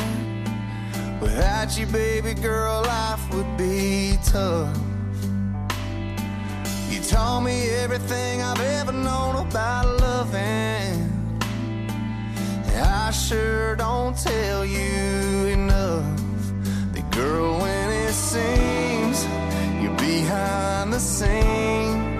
Without 1.19 1.77
you, 1.77 1.85
baby 1.87 2.33
girl, 2.33 2.81
life 2.83 3.33
would 3.33 3.57
be 3.57 4.17
tough. 4.23 4.77
You 6.89 7.01
taught 7.01 7.41
me 7.41 7.69
everything 7.69 8.41
I've 8.41 8.61
ever 8.61 8.93
known 8.93 9.35
about 9.47 9.85
loving. 9.99 11.11
I 12.73 13.11
sure 13.11 13.75
don't 13.75 14.17
tell 14.17 14.65
you 14.65 15.47
enough. 15.47 16.05
The 16.93 17.01
girl, 17.11 17.59
when 17.59 17.89
it 17.91 18.13
seems 18.13 19.25
you're 19.81 19.97
behind 19.97 20.93
the 20.93 20.99
scenes, 20.99 22.10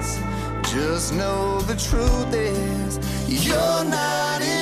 just 0.71 1.13
know 1.13 1.59
the 1.63 1.75
truth 1.75 2.33
is 2.33 2.97
you're 3.27 3.83
not 3.83 4.41
invisible 4.41 4.60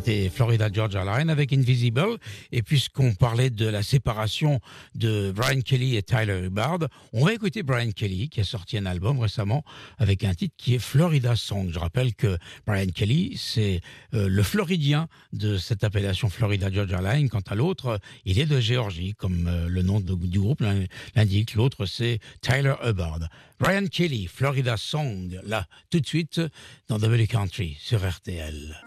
c'était 0.00 0.30
Florida 0.30 0.70
Georgia 0.72 1.04
Line 1.04 1.28
avec 1.28 1.52
Invisible. 1.52 2.16
Et 2.52 2.62
puisqu'on 2.62 3.12
parlait 3.12 3.50
de 3.50 3.66
la 3.66 3.82
séparation 3.82 4.58
de 4.94 5.30
Brian 5.36 5.60
Kelly 5.60 5.96
et 5.96 6.02
Tyler 6.02 6.40
Hubbard, 6.46 6.78
on 7.12 7.26
va 7.26 7.34
écouter 7.34 7.62
Brian 7.62 7.90
Kelly 7.90 8.30
qui 8.30 8.40
a 8.40 8.44
sorti 8.44 8.78
un 8.78 8.86
album 8.86 9.18
récemment 9.18 9.62
avec 9.98 10.24
un 10.24 10.32
titre 10.32 10.54
qui 10.56 10.74
est 10.74 10.78
Florida 10.78 11.36
Song. 11.36 11.68
Je 11.70 11.78
rappelle 11.78 12.14
que 12.14 12.38
Brian 12.66 12.86
Kelly, 12.94 13.36
c'est 13.36 13.82
euh, 14.14 14.26
le 14.28 14.42
Floridien 14.42 15.06
de 15.34 15.58
cette 15.58 15.84
appellation 15.84 16.30
Florida 16.30 16.72
Georgia 16.72 17.02
Line. 17.02 17.28
Quant 17.28 17.42
à 17.46 17.54
l'autre, 17.54 18.00
il 18.24 18.38
est 18.38 18.46
de 18.46 18.58
Géorgie, 18.58 19.12
comme 19.18 19.48
euh, 19.48 19.68
le 19.68 19.82
nom 19.82 20.00
du 20.00 20.14
groupe 20.38 20.60
l'in- 20.62 20.84
l'indique. 21.14 21.54
L'autre, 21.54 21.84
c'est 21.84 22.20
Tyler 22.40 22.74
Hubbard. 22.82 23.18
Brian 23.58 23.86
Kelly, 23.86 24.28
Florida 24.28 24.78
Song, 24.78 25.38
là, 25.44 25.66
tout 25.90 26.00
de 26.00 26.06
suite, 26.06 26.40
dans 26.88 26.98
W 26.98 27.26
Country, 27.26 27.76
sur 27.78 28.08
RTL. 28.08 28.78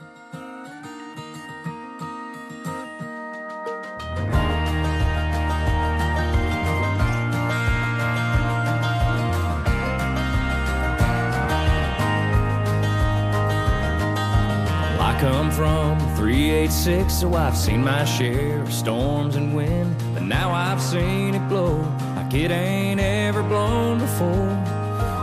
Come 15.23 15.49
from 15.51 15.97
386, 16.17 17.13
so 17.13 17.33
I've 17.33 17.55
seen 17.55 17.81
my 17.81 18.03
share 18.03 18.61
of 18.61 18.73
storms 18.73 19.37
and 19.37 19.55
wind. 19.55 19.95
But 20.13 20.23
now 20.23 20.51
I've 20.51 20.81
seen 20.81 21.33
it 21.33 21.47
blow 21.47 21.77
like 22.17 22.33
it 22.33 22.51
ain't 22.51 22.99
ever 22.99 23.41
blown 23.41 23.99
before. 23.99 24.53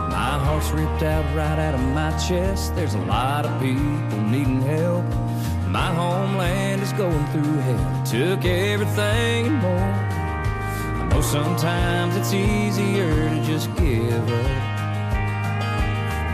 My 0.09 0.39
heart's 0.43 0.71
ripped 0.71 1.03
out 1.03 1.23
right 1.35 1.59
out 1.59 1.75
of 1.75 1.81
my 1.81 2.09
chest. 2.17 2.75
There's 2.75 2.95
a 2.95 3.05
lot 3.15 3.45
of 3.45 3.51
people 3.61 4.21
needing 4.21 4.63
help. 4.63 5.05
My 5.67 5.93
homeland 5.93 6.81
is 6.81 6.93
going 6.93 7.25
through 7.27 7.57
hell. 7.67 8.03
Took 8.03 8.43
everything 8.43 9.45
and 9.51 9.59
more. 9.61 9.93
I 10.99 11.09
know 11.11 11.21
sometimes 11.21 12.15
it's 12.15 12.33
easier 12.33 13.29
to 13.29 13.43
just 13.43 13.67
give 13.75 14.31
up. 14.41 14.51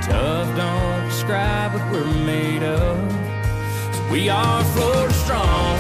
Tough 0.05 0.55
don't 0.55 1.09
describe 1.09 1.73
what 1.73 1.91
we're 1.91 2.05
made 2.23 2.63
of. 2.63 3.26
We 4.09 4.29
are 4.29 4.63
Florida 4.63 5.13
strong, 5.13 5.77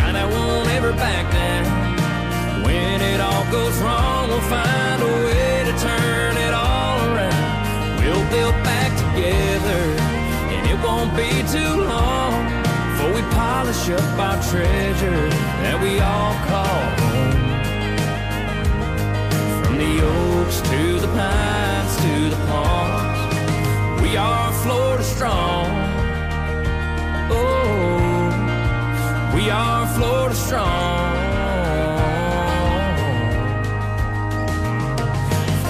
kind 0.00 0.16
that 0.16 0.28
won't 0.30 0.68
ever 0.70 0.92
back 0.92 1.30
down. 1.30 2.64
When 2.64 3.02
it 3.02 3.20
all 3.20 3.44
goes 3.52 3.76
wrong, 3.84 4.28
we'll 4.28 4.48
find 4.48 5.02
a 5.02 5.12
way 5.28 5.62
to 5.68 5.74
turn 5.76 6.36
it 6.40 6.54
all 6.56 6.96
around. 7.12 8.00
We'll 8.00 8.24
build 8.32 8.56
back 8.64 8.96
together, 8.96 9.82
and 10.56 10.62
it 10.72 10.78
won't 10.80 11.12
be 11.14 11.28
too 11.52 11.84
long 11.84 12.48
before 12.96 13.12
we 13.12 13.22
polish 13.36 13.90
up 13.90 14.18
our 14.18 14.40
treasure 14.48 15.28
that 15.62 15.76
we 15.84 16.00
all 16.00 16.34
call 16.48 16.80
home. 17.04 17.36
From 19.62 19.76
the 19.76 20.00
oaks 20.00 20.62
to 20.64 20.98
the 21.04 21.10
pines 21.12 21.94
to 22.02 22.30
the 22.32 22.40
palms, 22.48 24.00
we 24.00 24.16
are 24.16 24.50
Florida 24.64 25.04
strong. 25.04 25.77
We 29.48 29.52
are 29.52 29.86
Florida 29.96 30.34
strong. 30.34 31.16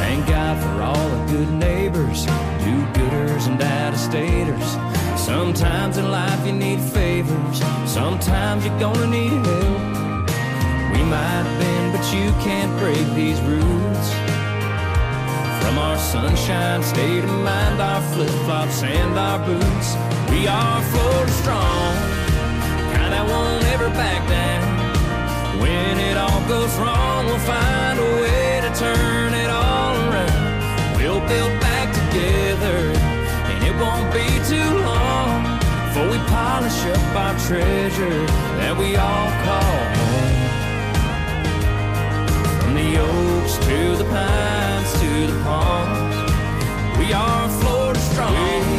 Thank 0.00 0.26
God 0.26 0.60
for 0.60 0.82
all 0.82 1.08
the 1.08 1.32
good 1.32 1.52
neighbors, 1.52 2.26
do-gooders 2.64 3.46
and 3.46 3.62
out-of-staters. 3.62 4.68
Sometimes 5.16 5.96
in 5.96 6.10
life 6.10 6.44
you 6.44 6.54
need 6.54 6.80
favors, 6.80 7.62
sometimes 7.86 8.66
you're 8.66 8.80
gonna 8.80 9.06
need 9.06 9.46
help. 9.46 10.26
We 10.92 11.02
might 11.14 11.46
bend, 11.60 11.92
but 11.92 12.04
you 12.12 12.32
can't 12.42 12.76
break 12.80 13.06
these 13.14 13.40
roots. 13.42 14.08
From 15.62 15.78
our 15.78 15.98
sunshine 15.98 16.82
state 16.82 17.22
of 17.22 17.30
mind, 17.30 17.80
our 17.80 18.02
flip-flops 18.12 18.82
and 18.82 19.16
our 19.16 19.38
boots, 19.46 19.88
we 20.32 20.48
are 20.48 20.82
Florida 20.90 21.32
strong, 21.42 22.07
kind 23.08 23.14
that 23.14 23.26
won't 23.32 23.64
ever 23.72 23.88
back 23.90 24.28
down. 24.28 25.60
When 25.60 25.98
it 25.98 26.16
all 26.16 26.42
goes 26.48 26.74
wrong, 26.78 27.26
we'll 27.26 27.38
find 27.38 27.98
a 27.98 28.08
way 28.22 28.60
to 28.62 28.70
turn 28.74 29.34
it 29.34 29.50
all 29.50 29.94
around. 30.08 30.96
We'll 30.96 31.20
build 31.28 31.60
back 31.60 31.88
together, 31.92 32.78
and 33.50 33.58
it 33.64 33.74
won't 33.80 34.12
be 34.12 34.28
too 34.52 34.70
long 34.84 35.58
before 35.88 36.08
we 36.10 36.18
polish 36.28 36.80
up 36.94 37.16
our 37.16 37.34
treasure 37.46 38.26
that 38.60 38.76
we 38.76 38.96
all 38.96 39.30
call 39.44 39.78
home. 39.98 40.36
From 42.60 42.74
the 42.74 42.98
oaks 42.98 43.54
to 43.66 43.96
the 43.96 44.04
pines 44.04 44.92
to 45.00 45.10
the 45.32 45.38
palms, 45.44 46.16
we 46.98 47.12
are 47.12 47.48
Florida 47.60 48.00
strong. 48.00 48.77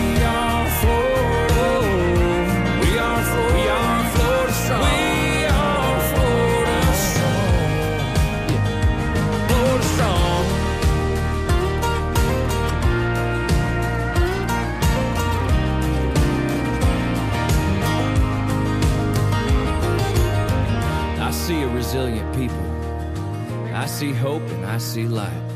I 23.80 23.86
see 23.86 24.12
hope 24.12 24.42
and 24.42 24.66
I 24.66 24.78
see 24.78 25.08
light. 25.08 25.52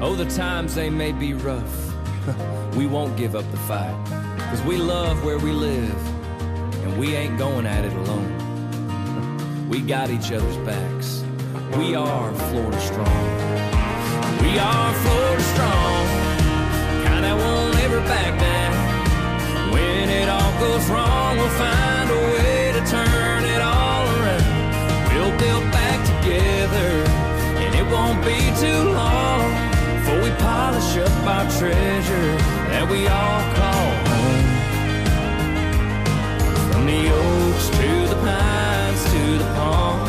Oh, 0.00 0.14
the 0.14 0.24
times 0.24 0.74
they 0.74 0.88
may 0.88 1.12
be 1.12 1.34
rough. 1.34 1.94
we 2.76 2.86
won't 2.86 3.14
give 3.18 3.36
up 3.36 3.44
the 3.50 3.58
fight. 3.58 3.94
Cause 4.48 4.62
we 4.62 4.78
love 4.78 5.22
where 5.22 5.36
we 5.36 5.52
live. 5.52 6.06
And 6.82 6.98
we 6.98 7.14
ain't 7.14 7.36
going 7.36 7.66
at 7.66 7.84
it 7.84 7.92
alone. 7.92 9.68
we 9.68 9.82
got 9.82 10.08
each 10.08 10.32
other's 10.32 10.56
backs. 10.64 11.22
We 11.76 11.94
are 11.94 12.32
Florida 12.32 12.80
strong. 12.80 13.22
We 14.40 14.58
are 14.58 14.94
Florida 15.04 15.42
strong. 15.42 16.06
Kind 17.04 17.22
that 17.22 17.36
won't 17.36 17.76
ever 17.84 18.00
back 18.08 18.32
down. 18.40 19.72
When 19.74 20.08
it 20.08 20.28
all 20.30 20.58
goes 20.58 20.88
wrong, 20.88 21.36
we'll 21.36 21.58
find 21.60 22.08
a 22.08 22.20
way 22.32 22.72
to 22.72 22.82
turn 22.90 23.44
it 23.44 23.60
all 23.60 24.04
around. 24.16 25.12
We'll 25.12 25.38
build 25.38 25.70
back 25.70 26.00
together, 26.06 27.25
won't 27.90 28.24
be 28.24 28.38
too 28.60 28.82
long 28.92 29.42
before 29.94 30.22
we 30.22 30.30
polish 30.38 30.96
up 30.98 31.26
our 31.26 31.46
treasure 31.58 32.32
that 32.70 32.88
we 32.90 33.06
all 33.06 33.42
call 33.58 33.88
home. 34.10 34.46
From 36.70 36.86
the 36.86 37.02
oaks 37.10 37.68
to 37.78 37.88
the 38.12 38.18
pines 38.26 39.02
to 39.12 39.22
the 39.38 39.48
palm, 39.56 40.00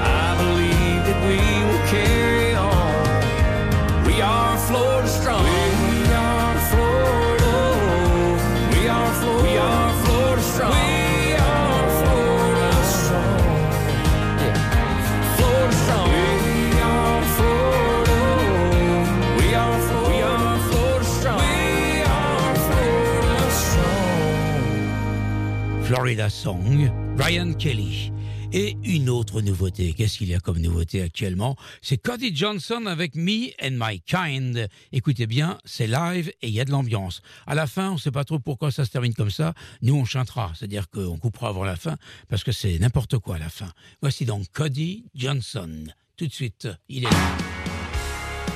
I 0.00 0.28
believe 0.42 1.00
that 1.08 1.18
we 1.28 1.38
will 1.68 1.84
carry 1.88 2.41
Florida 26.12 26.28
Song, 26.28 26.90
Brian 27.16 27.54
Kelly. 27.54 28.12
Et 28.52 28.76
une 28.84 29.08
autre 29.08 29.40
nouveauté, 29.40 29.94
qu'est-ce 29.94 30.18
qu'il 30.18 30.28
y 30.28 30.34
a 30.34 30.40
comme 30.40 30.58
nouveauté 30.58 31.00
actuellement? 31.00 31.56
C'est 31.80 31.96
Cody 31.96 32.36
Johnson 32.36 32.84
avec 32.84 33.14
Me 33.14 33.48
and 33.62 33.78
My 33.80 33.98
Kind. 34.02 34.68
Écoutez 34.92 35.26
bien, 35.26 35.56
c'est 35.64 35.86
live 35.86 36.30
et 36.42 36.48
il 36.48 36.52
y 36.52 36.60
a 36.60 36.66
de 36.66 36.70
l'ambiance. 36.70 37.22
À 37.46 37.54
la 37.54 37.66
fin, 37.66 37.88
on 37.88 37.94
ne 37.94 37.98
sait 37.98 38.10
pas 38.10 38.24
trop 38.24 38.38
pourquoi 38.38 38.70
ça 38.70 38.84
se 38.84 38.90
termine 38.90 39.14
comme 39.14 39.30
ça. 39.30 39.54
Nous, 39.80 39.94
on 39.94 40.04
chantera, 40.04 40.52
c'est-à-dire 40.54 40.90
qu'on 40.90 41.16
coupera 41.16 41.48
avant 41.48 41.64
la 41.64 41.76
fin, 41.76 41.96
parce 42.28 42.44
que 42.44 42.52
c'est 42.52 42.78
n'importe 42.78 43.16
quoi 43.16 43.36
à 43.36 43.38
la 43.38 43.48
fin. 43.48 43.72
Voici 44.02 44.26
donc 44.26 44.44
Cody 44.52 45.06
Johnson. 45.14 45.86
Tout 46.18 46.26
de 46.26 46.32
suite, 46.32 46.68
il 46.90 47.04
est 47.04 47.10
là. 47.10 47.36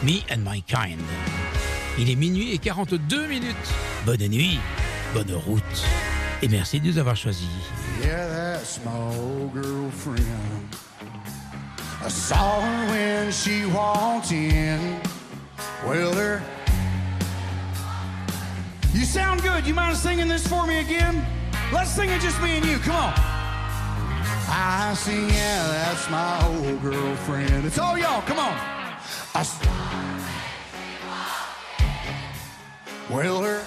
Me 0.02 0.18
and 0.30 0.42
My 0.44 0.60
Kind. 0.60 1.00
Il 1.98 2.10
est 2.10 2.16
minuit 2.16 2.52
et 2.52 2.58
42 2.58 3.28
minutes. 3.28 3.56
Bonne 4.04 4.28
nuit, 4.28 4.58
bonne 5.14 5.32
route. 5.32 6.15
Et 6.42 6.48
merci 6.48 6.80
de 6.80 6.86
nous 6.86 6.98
avoir 6.98 7.16
choisis. 7.16 7.46
Yeah, 8.00 8.28
that's 8.28 8.80
my 8.84 8.92
old 9.18 9.52
girlfriend. 9.54 10.20
I 12.04 12.08
saw 12.08 12.60
her 12.60 12.86
when 12.90 13.32
she 13.32 13.64
walked 13.66 14.30
in. 14.32 15.00
Well, 15.86 16.12
there. 16.12 16.42
You 18.92 19.04
sound 19.04 19.42
good. 19.42 19.66
You 19.66 19.74
mind 19.74 19.96
singing 19.96 20.28
this 20.28 20.46
for 20.46 20.66
me 20.66 20.80
again? 20.80 21.24
Let's 21.72 21.90
sing 21.90 22.10
it 22.10 22.20
just 22.20 22.40
me 22.42 22.58
and 22.58 22.66
you. 22.66 22.78
Come 22.78 22.96
on. 22.96 23.12
I 24.48 24.94
sing, 24.96 25.28
yeah, 25.30 25.66
that's 25.68 26.08
my 26.08 26.46
old 26.46 26.80
girlfriend. 26.82 27.64
It's 27.64 27.78
all 27.78 27.98
y'all. 27.98 28.22
Come 28.22 28.38
on. 28.38 28.56
I 29.34 29.40
s- 29.40 29.58
well, 33.10 33.40
there. 33.40 33.64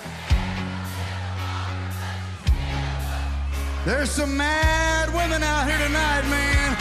There's 3.89 4.11
some 4.11 4.37
mad 4.37 5.11
women 5.15 5.41
out 5.41 5.67
here 5.67 5.79
tonight, 5.79 6.21
man. 6.29 6.77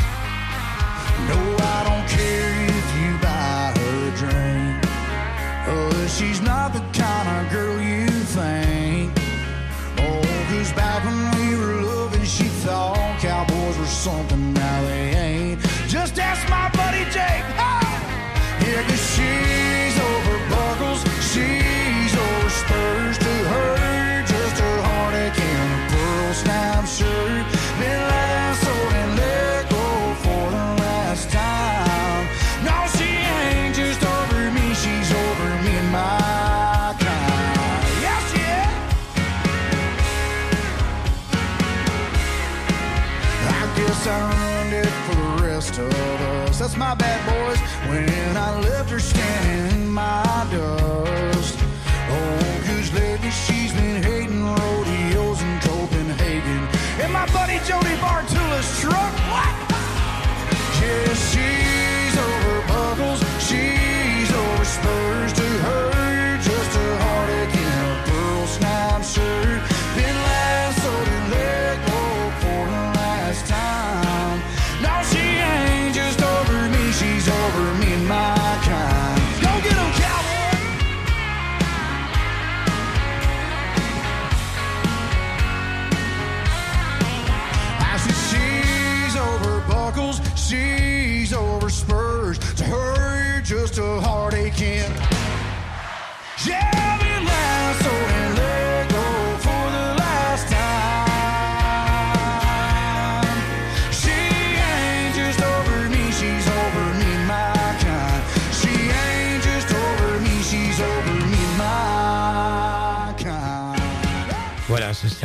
No, 1.27 1.57
I 1.57 1.81
don't 1.89 2.07
care 2.07 2.53
if 2.69 2.87
you 3.01 3.11
buy 3.25 3.73
her 3.79 4.09
a 4.09 4.17
drink. 4.21 4.85
Oh, 5.69 6.07
she's 6.07 6.43
not 6.43 6.75
the 6.75 6.81
kind 6.93 7.47
of 7.47 7.51
girl 7.51 7.81
you 7.81 8.09
think. 8.37 9.11
Oh, 10.01 10.21
cause 10.51 10.71
back 10.75 11.03
when 11.03 11.19
we 11.41 11.57
were 11.57 11.81
loving, 11.81 12.25
she 12.25 12.45
thought 12.45 13.19
cowboys 13.21 13.79
were 13.79 13.87
something, 13.87 14.53
now 14.53 14.83
they 14.83 15.15
ain't. 15.17 15.61
Just 15.89 16.19
ask 16.19 16.47
my 16.51 16.69
buddy 16.77 17.05
Jake. 17.11 17.58
That's 46.69 46.77
my 46.77 46.95
bad, 46.95 47.25
boys. 47.25 47.59
When 47.89 48.37
I 48.37 48.61
left 48.61 48.91
her 48.91 49.01
standing 49.01 49.81
in 49.81 49.89
my 49.89 50.23
dust. 50.51 51.57
Oh, 52.11 52.63
cause 52.67 52.93
lately 52.93 53.31
she's 53.31 53.73
been 53.73 54.03
hating 54.03 54.45
rodeos 54.45 55.41
in 55.41 55.61
Copenhagen. 55.61 56.69
And 57.01 57.11
my 57.11 57.25
buddy 57.33 57.59
Jody 57.65 57.97
Bartula's 58.05 58.69
truck. 58.83 59.15
What? 59.33 59.49
Yeah, 60.83 61.15
she's 90.49 91.33
over 91.33 91.69
spurs. 91.69 92.39
To 92.39 92.65
her, 92.65 93.41
just 93.43 93.79
a 93.79 94.01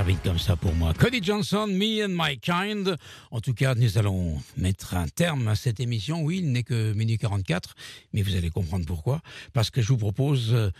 Termine 0.04 0.22
comme 0.22 0.40
ça 0.40 0.58
pour 0.58 0.76
moi. 0.76 0.94
Cody 0.94 1.24
Johnson, 1.24 1.66
Me 1.66 2.04
and 2.04 2.10
My 2.10 2.38
Kind. 2.38 2.98
En 3.32 3.40
tout 3.40 3.54
cas, 3.54 3.74
nous 3.74 3.98
allons 3.98 4.38
mettre 4.58 4.96
un 4.96 5.08
terme 5.08 5.48
à 5.48 5.56
cette 5.56 5.80
émission. 5.80 6.22
Oui, 6.22 6.40
il 6.40 6.52
n'est 6.52 6.64
que 6.64 6.92
minuit 6.92 7.18
44, 7.18 7.74
mais 8.12 8.22
vous 8.22 8.36
allez 8.36 8.50
comprendre 8.50 8.86
pourquoi. 8.86 9.22
Parce 9.54 9.70
que 9.70 9.82
je 9.82 9.88
vous 9.88 9.98
propose 9.98 10.54
euh, 10.54 10.72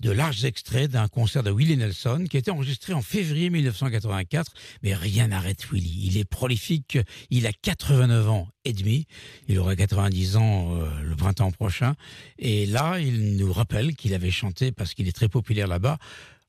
de 0.00 0.10
larges 0.10 0.46
extraits 0.46 0.90
d'un 0.90 1.06
concert 1.08 1.42
de 1.42 1.50
Willie 1.50 1.76
Nelson 1.76 2.24
qui 2.30 2.38
a 2.38 2.40
été 2.40 2.50
enregistré 2.50 2.94
en 2.94 3.02
février 3.02 3.50
1984. 3.50 4.54
Mais 4.82 4.94
rien 4.94 5.28
n'arrête 5.28 5.70
Willie. 5.70 6.04
Il 6.06 6.16
est 6.16 6.24
prolifique. 6.24 6.96
Il 7.28 7.46
a 7.46 7.52
89 7.52 8.30
ans 8.30 8.48
et 8.64 8.72
demi. 8.72 9.06
Il 9.48 9.58
aura 9.58 9.76
90 9.76 10.36
ans 10.36 10.76
euh, 10.76 10.88
le 11.02 11.14
printemps 11.14 11.50
prochain. 11.50 11.94
Et 12.38 12.64
là, 12.64 13.00
il 13.00 13.36
nous 13.36 13.52
rappelle 13.52 13.94
qu'il 13.96 14.14
avait 14.14 14.30
chanté, 14.30 14.72
parce 14.72 14.94
qu'il 14.94 15.08
est 15.08 15.12
très 15.12 15.28
populaire 15.28 15.66
là-bas, 15.66 15.98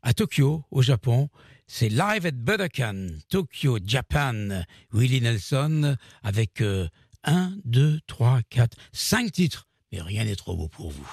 à 0.03 0.13
Tokyo, 0.13 0.63
au 0.71 0.81
Japon. 0.81 1.29
C'est 1.67 1.89
Live 1.89 2.25
at 2.25 2.31
Budokan, 2.31 3.07
Tokyo, 3.29 3.79
Japan. 3.83 4.63
Willie 4.91 5.21
Nelson 5.21 5.95
avec 6.21 6.61
euh, 6.61 6.87
1, 7.23 7.53
2, 7.65 7.99
3, 8.07 8.41
4, 8.49 8.77
5 8.91 9.31
titres. 9.31 9.67
Mais 9.91 10.01
rien 10.01 10.25
n'est 10.25 10.35
trop 10.35 10.55
beau 10.55 10.67
pour 10.67 10.91
vous. 10.91 11.07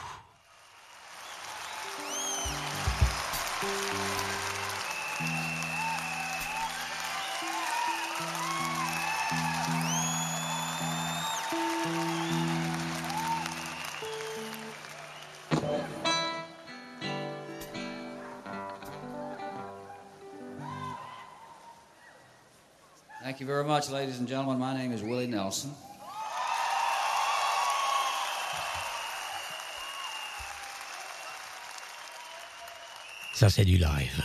Thank 23.41 23.49
you 23.49 23.55
very 23.55 23.65
much, 23.65 23.89
ladies 23.89 24.19
and 24.19 24.29
gentlemen. 24.29 24.59
My 24.59 24.77
name 24.77 24.93
is 24.93 25.03
Willie 25.03 25.27
Nelson. 25.27 25.71
Ça, 33.33 33.49
c'est 33.49 33.65
du 33.65 33.79
live. 33.79 34.23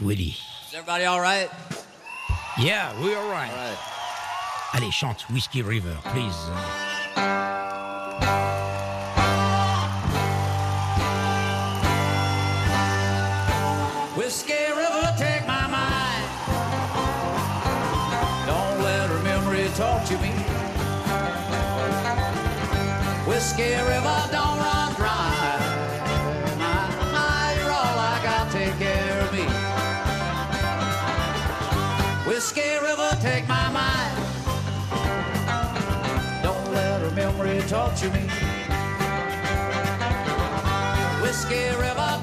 Willie. 0.00 0.36
Is 0.66 0.74
everybody 0.74 1.04
all 1.04 1.20
right? 1.20 1.48
Yeah, 2.58 2.92
we're 3.00 3.16
all 3.16 3.30
right. 3.30 3.78
Allez, 4.74 4.90
chante 4.90 5.24
Whiskey 5.30 5.62
River, 5.62 5.96
please. 6.06 6.34
Whiskey 23.40 23.72
River, 23.72 24.20
don't 24.30 24.58
run 24.58 24.92
dry. 24.96 25.56
My, 27.10 27.54
you're 27.58 27.70
all 27.70 27.98
I 27.98 28.20
got, 28.22 28.50
take 28.52 28.76
care 28.78 29.18
of 29.18 29.32
me. 29.32 29.46
Whiskey 32.28 32.74
River, 32.82 33.16
take 33.22 33.48
my 33.48 33.70
mind. 33.70 34.14
Don't 36.42 36.70
let 36.74 37.00
her 37.00 37.10
memory 37.12 37.62
talk 37.66 37.94
to 38.00 38.10
me. 38.10 38.28
Whiskey 41.22 41.70
River, 41.78 42.18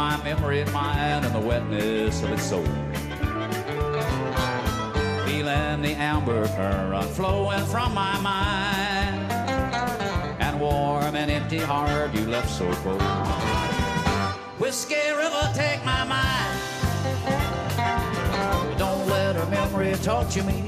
my 0.00 0.16
memory 0.24 0.62
and 0.62 0.72
mind 0.72 1.26
and 1.26 1.34
the 1.34 1.46
wetness 1.50 2.22
of 2.22 2.32
its 2.32 2.44
soul. 2.44 2.64
Feeling 5.26 5.82
the 5.82 5.94
amber 6.12 6.48
current 6.56 7.10
flowing 7.10 7.66
from 7.66 7.92
my 7.92 8.18
mind, 8.20 9.30
and 10.40 10.58
warm 10.58 11.14
and 11.14 11.30
empty 11.30 11.58
heart 11.58 12.14
you 12.14 12.24
left 12.34 12.48
so 12.48 12.66
cold. 12.82 13.02
Whiskey 14.58 15.06
river, 15.22 15.46
take 15.54 15.84
my 15.84 16.02
mind. 16.16 16.52
Don't 18.78 19.06
let 19.06 19.36
her 19.36 19.48
memory 19.50 19.92
talk 19.96 20.30
to 20.30 20.42
me. 20.44 20.58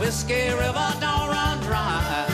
Whiskey 0.00 0.48
River 0.62 0.90
don't 1.00 1.28
run 1.36 1.56
dry. 1.62 2.29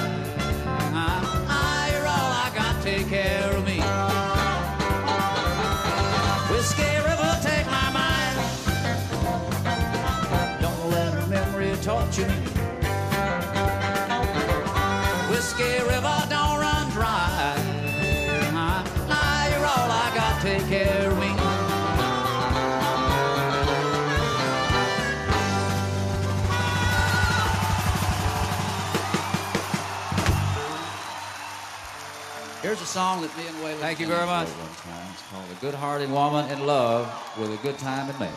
A 32.86 32.88
song 32.88 33.20
that 33.20 33.36
me 33.36 33.44
and 33.48 33.56
Waylon. 33.56 33.80
Thank 33.80 33.98
you 33.98 34.06
very 34.06 34.26
much. 34.26 34.46
It's 34.46 35.22
called 35.30 35.44
"A 35.50 35.54
Good-Hearted 35.60 36.08
Woman 36.08 36.48
in 36.50 36.66
Love 36.66 37.10
with 37.36 37.52
a 37.52 37.56
Good 37.56 37.76
Time 37.78 38.08
in 38.08 38.16
May." 38.20 38.30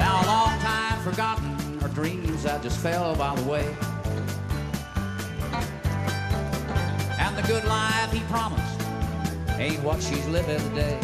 Now 0.00 0.20
a 0.20 0.26
long 0.26 0.58
time 0.58 1.00
forgotten 1.04 1.78
her 1.80 1.88
dreams 1.88 2.42
that 2.42 2.60
just 2.60 2.78
fell 2.78 3.14
by 3.14 3.36
the 3.36 3.48
way, 3.48 3.66
and 7.20 7.36
the 7.38 7.42
good 7.46 7.64
life 7.66 8.10
he 8.10 8.20
promised 8.22 8.80
ain't 9.60 9.80
what 9.84 10.02
she's 10.02 10.26
living 10.26 10.58
today. 10.70 10.98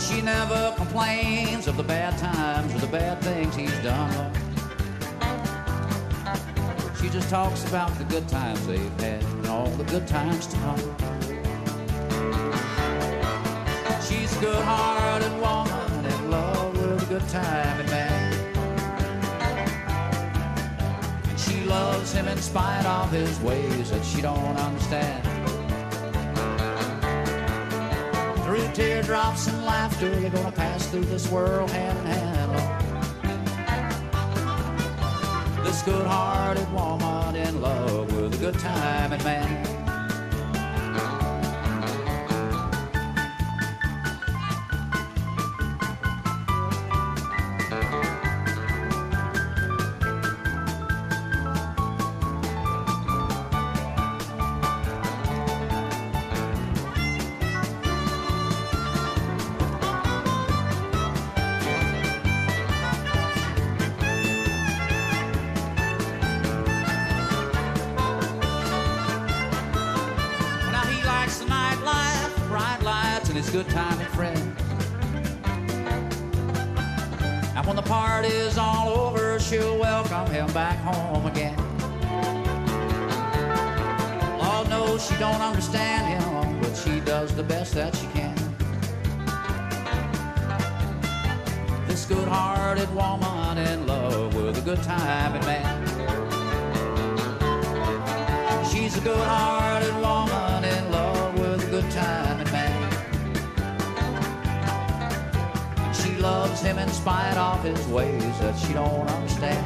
She 0.00 0.22
never 0.22 0.72
complains 0.76 1.68
of 1.68 1.76
the 1.76 1.82
bad 1.82 2.16
times 2.18 2.74
or 2.74 2.78
the 2.78 2.86
bad 2.86 3.20
things 3.22 3.54
he's 3.54 3.78
done. 3.78 4.32
She 7.00 7.08
just 7.08 7.30
talks 7.30 7.64
about 7.66 7.96
the 7.96 8.04
good 8.04 8.26
times 8.28 8.66
they've 8.66 9.00
had 9.00 9.22
and 9.22 9.46
all 9.46 9.68
the 9.68 9.84
good 9.84 10.06
times 10.06 10.46
to 10.48 10.56
come. 10.56 10.78
She's 14.02 14.36
a 14.36 14.40
good-hearted 14.40 15.32
woman 15.40 16.04
in 16.06 16.30
love 16.30 16.72
with 16.72 17.02
a 17.02 17.06
good 17.06 17.28
time 17.28 17.86
man. 17.86 18.36
She 21.36 21.62
loves 21.64 22.12
him 22.12 22.26
in 22.26 22.38
spite 22.38 22.86
of 22.86 23.12
his 23.12 23.38
ways 23.40 23.90
that 23.90 24.04
she 24.04 24.20
don't 24.20 24.56
understand. 24.56 25.29
Teardrops 28.74 29.48
and 29.48 29.64
laughter, 29.64 30.08
you're 30.20 30.30
gonna 30.30 30.52
pass 30.52 30.86
through 30.86 31.04
this 31.04 31.28
world 31.30 31.70
hand 31.70 31.98
in 31.98 32.06
hand. 32.06 32.52
This 35.64 35.82
good-hearted 35.82 36.72
woman 36.72 37.36
in 37.36 37.60
love 37.60 38.12
with 38.14 38.34
a 38.34 38.38
good 38.38 38.58
time 38.58 39.12
and 39.12 39.24
man. 39.24 39.79
Good 73.52 73.68
time 73.68 73.98
and 73.98 74.08
friends. 74.10 74.62
And 77.56 77.66
when 77.66 77.74
the 77.74 77.82
party's 77.82 78.56
all 78.56 78.90
over, 78.90 79.40
she'll 79.40 79.76
welcome 79.76 80.32
him 80.32 80.46
back 80.52 80.78
home 80.78 81.26
again. 81.26 81.56
Lord 84.38 84.68
knows 84.68 85.04
she 85.04 85.16
don't 85.16 85.40
understand 85.40 86.22
him, 86.22 86.60
but 86.60 86.76
she 86.76 87.00
does 87.00 87.34
the 87.34 87.42
best 87.42 87.74
that 87.74 87.96
she 87.96 88.06
can. 88.08 88.36
This 91.88 92.06
good-hearted 92.06 92.94
woman 92.94 93.58
in 93.58 93.84
love 93.88 94.32
with 94.36 94.58
a 94.58 94.62
good 94.62 94.82
time 94.84 95.32
man. 95.40 95.86
She's 98.70 98.96
a 98.96 99.00
good-hearted 99.00 99.94
woman 99.96 100.49
Him 106.60 106.78
in 106.78 106.88
spite 106.90 107.36
of 107.38 107.64
his 107.64 107.86
ways 107.88 108.38
that 108.40 108.56
she 108.58 108.74
don't 108.74 109.08
understand. 109.08 109.64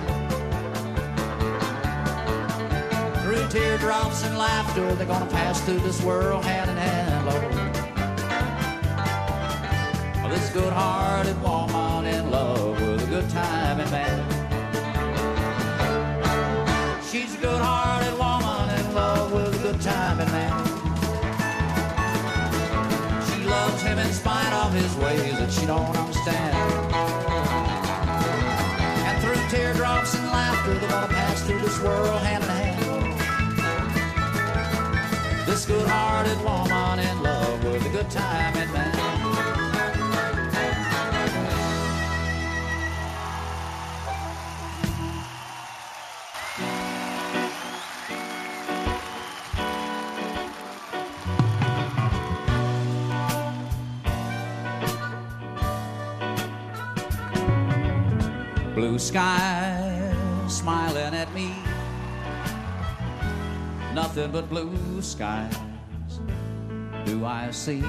Through 3.23 3.49
teardrops 3.49 4.23
and 4.23 4.39
laughter, 4.39 4.95
they're 4.95 5.07
gonna 5.07 5.27
pass 5.27 5.61
through 5.63 5.81
this 5.81 6.01
world 6.03 6.45
hand 6.45 6.71
in 6.71 6.77
hand, 6.77 7.27
Lord. 7.27 7.53
This 10.31 10.51
good-hearted 10.51 11.41
woman 11.43 12.07
in 12.07 12.31
love 12.31 12.81
with 12.81 13.03
a 13.03 13.07
good 13.07 13.29
time 13.31 13.81
and 13.81 13.91
man. 13.91 14.19
She's 17.03 17.35
a 17.35 17.39
good-hearted 17.39 18.19
woman 18.19 18.71
in 18.81 18.95
love 18.95 19.33
with 19.33 19.55
a 19.55 19.59
good 19.63 19.81
time 19.81 20.21
and 20.21 20.31
man. 20.33 20.65
She 23.29 23.45
loves 23.45 23.83
him 23.83 23.99
in 23.99 24.13
spite 24.13 24.53
of 24.53 24.73
his 24.73 24.95
ways 24.97 25.39
that 25.39 25.53
she 25.53 25.67
don't 25.67 25.87
understand. 25.87 26.14
And 26.27 26.57
through 29.23 29.37
teardrops 29.51 30.15
and 30.15 30.27
laughter, 30.29 30.75
they're 30.79 30.89
gonna 30.89 31.09
pass 31.09 31.43
through 31.43 31.61
this 31.61 31.79
world 31.83 32.19
hand 32.23 32.45
in 32.45 32.51
hand. 32.51 32.81
This 35.47 35.67
good-hearted 35.67 36.43
woman 36.43 37.04
sky 59.05 60.15
smiling 60.49 61.15
at 61.15 61.31
me. 61.35 61.55
Nothing 63.93 64.31
but 64.33 64.49
blue 64.49 65.03
skies 65.03 65.55
do 67.05 67.27
I 67.27 67.51
see. 67.51 67.85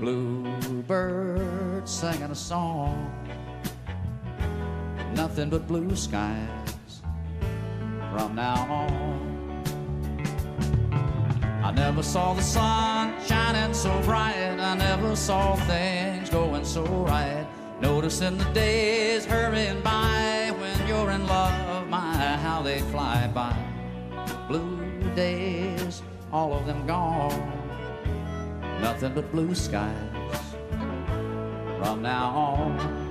Bluebirds 0.00 1.92
singing 1.92 2.32
a 2.32 2.34
song. 2.34 3.08
Nothing 5.14 5.48
but 5.48 5.68
blue 5.68 5.94
skies 5.94 7.02
from 8.10 8.34
now 8.34 8.66
on. 8.68 9.62
I 11.62 11.70
never 11.70 12.02
saw 12.02 12.34
the 12.34 12.42
sun 12.42 13.14
shining 13.24 13.72
so 13.72 13.96
bright. 14.02 14.58
I 14.58 14.74
never 14.74 15.14
saw 15.14 15.54
things 15.54 16.30
going 16.30 16.64
so 16.64 16.82
right. 16.84 17.46
Noticing 17.82 18.38
the 18.38 18.44
days 18.52 19.24
hurrying 19.24 19.82
by 19.82 20.54
when 20.56 20.86
you're 20.86 21.10
in 21.10 21.26
love. 21.26 21.88
My, 21.88 22.14
how 22.36 22.62
they 22.62 22.80
fly 22.92 23.28
by. 23.34 23.56
Blue 24.46 24.78
days, 25.16 26.00
all 26.32 26.54
of 26.54 26.64
them 26.64 26.86
gone. 26.86 27.52
Nothing 28.80 29.14
but 29.14 29.30
blue 29.32 29.52
skies 29.56 29.96
from 31.80 32.02
now 32.02 32.30
on. 32.30 33.01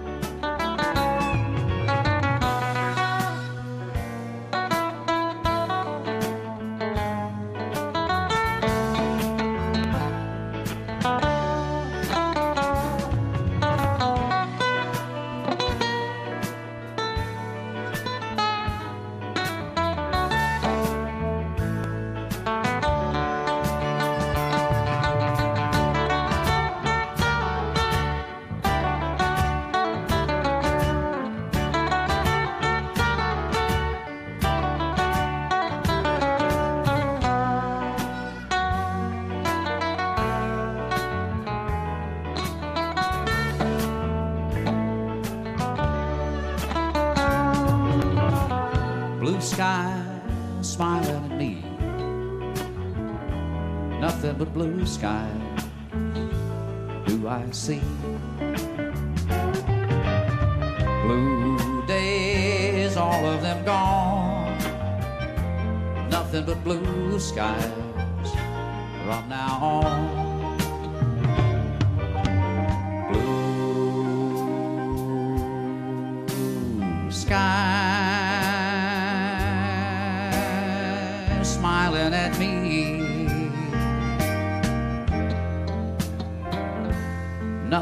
Sky 49.62 49.94
smiling 50.62 51.24
at 51.24 51.38
me. 51.38 51.64
Nothing 54.00 54.36
but 54.40 54.52
blue 54.56 54.88
sky 54.88 55.30
do 57.06 57.28
I 57.28 57.46
see. 57.52 57.82
Blue 61.06 61.86
days, 61.86 62.98
all 62.98 63.24
of 63.24 63.44
them 63.44 63.64
gone. 63.64 64.58
Nothing 66.10 66.46
but 66.46 66.64
blue 66.64 67.20
skies 67.20 68.32
from 69.06 69.30
now 69.30 69.60
on. 69.62 70.21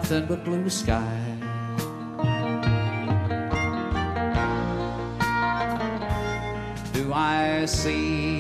Nothing 0.09 0.27
but 0.27 0.43
blue 0.43 0.69
sky. 0.71 1.37
Do 6.93 7.13
I 7.13 7.65
see? 7.67 8.38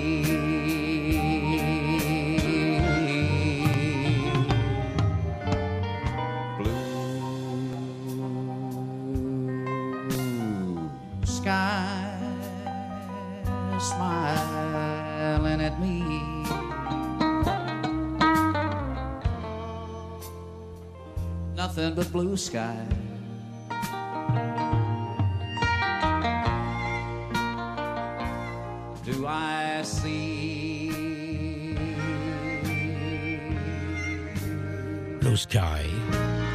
Sky, 35.49 35.89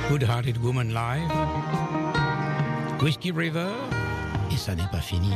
Good 0.08 0.22
Hearted 0.22 0.56
Woman 0.62 0.94
Live, 0.94 1.28
Whiskey 3.02 3.32
River, 3.32 3.74
et 4.52 4.56
ça 4.56 4.76
n'est 4.76 4.88
pas 4.92 5.00
fini. 5.00 5.34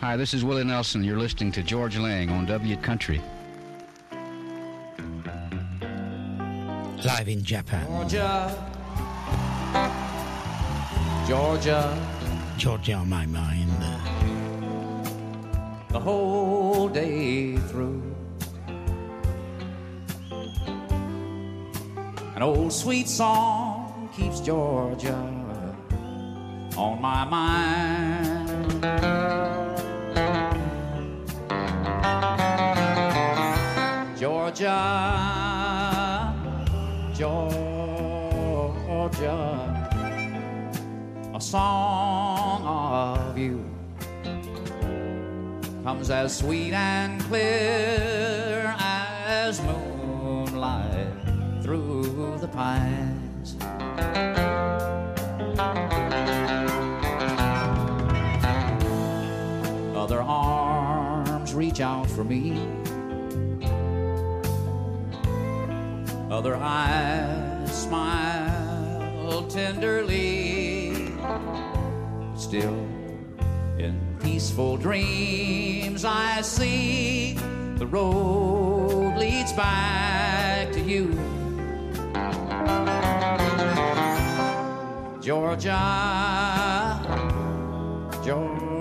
Hi, 0.00 0.16
this 0.16 0.34
is 0.34 0.44
Willie 0.44 0.64
Nelson. 0.64 1.04
You're 1.04 1.20
listening 1.20 1.52
to 1.52 1.62
Georges 1.62 2.00
Lang 2.00 2.30
on 2.30 2.46
W 2.46 2.76
Country. 2.78 3.22
Live 7.04 7.28
in 7.28 7.44
Japan. 7.44 7.86
Georgia, 7.86 8.52
Georgia, 11.28 11.96
Georgia 12.58 12.94
on 12.94 13.08
my 13.08 13.24
mind. 13.26 13.70
the 15.92 16.00
whole 16.00 16.88
day 16.88 17.56
through. 17.68 18.15
An 22.36 22.42
old 22.42 22.70
sweet 22.70 23.08
song 23.08 24.10
keeps 24.14 24.40
Georgia 24.40 25.14
on 26.76 27.00
my 27.00 27.24
mind. 27.24 28.82
Georgia, 34.20 34.74
Georgia, 37.16 37.40
a 41.34 41.40
song 41.40 42.62
of 42.66 43.38
you 43.38 43.64
comes 45.82 46.10
as 46.10 46.36
sweet 46.36 46.74
and 46.74 47.18
clear 47.22 48.74
as 48.78 49.58
through 49.58 49.85
the 52.46 52.52
pines. 52.52 53.56
Other 59.96 60.20
arms 60.20 61.54
reach 61.54 61.80
out 61.80 62.08
for 62.10 62.24
me. 62.24 62.68
Other 66.30 66.56
eyes 66.56 67.82
smile 67.82 69.46
tenderly. 69.48 71.12
Still, 72.36 72.86
in 73.78 73.98
peaceful 74.22 74.76
dreams, 74.76 76.04
I 76.04 76.42
see 76.42 77.38
the 77.78 77.86
road 77.86 79.16
leads 79.18 79.52
back 79.52 80.72
to 80.72 80.80
you. 80.80 81.35
Georgia, 85.26 87.02
Georgia, 88.24 88.78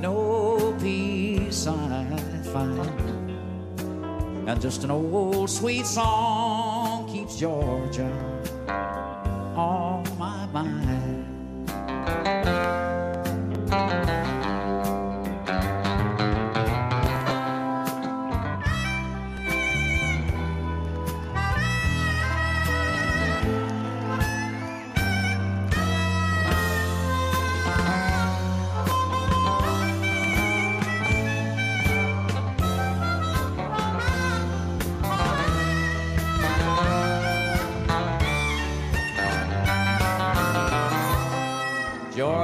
no 0.00 0.74
peace 0.80 1.68
I 1.68 2.04
find, 2.52 3.30
and 4.48 4.60
just 4.60 4.82
an 4.82 4.90
old 4.90 5.48
sweet 5.48 5.86
song 5.86 7.08
keeps 7.08 7.36
Georgia 7.36 8.10
on 9.54 10.09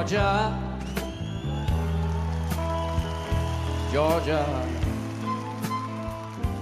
Georgia, 0.07 0.55
Georgia, 3.93 4.47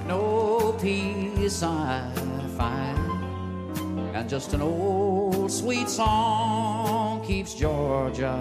no 0.09 0.73
peace 0.81 1.63
I 1.63 2.11
find, 2.57 2.99
and 4.17 4.31
just 4.31 4.55
an 4.55 4.63
old 4.63 5.53
sweet 5.53 5.91
song 5.91 7.23
keeps 7.23 7.53
Georgia 7.53 8.41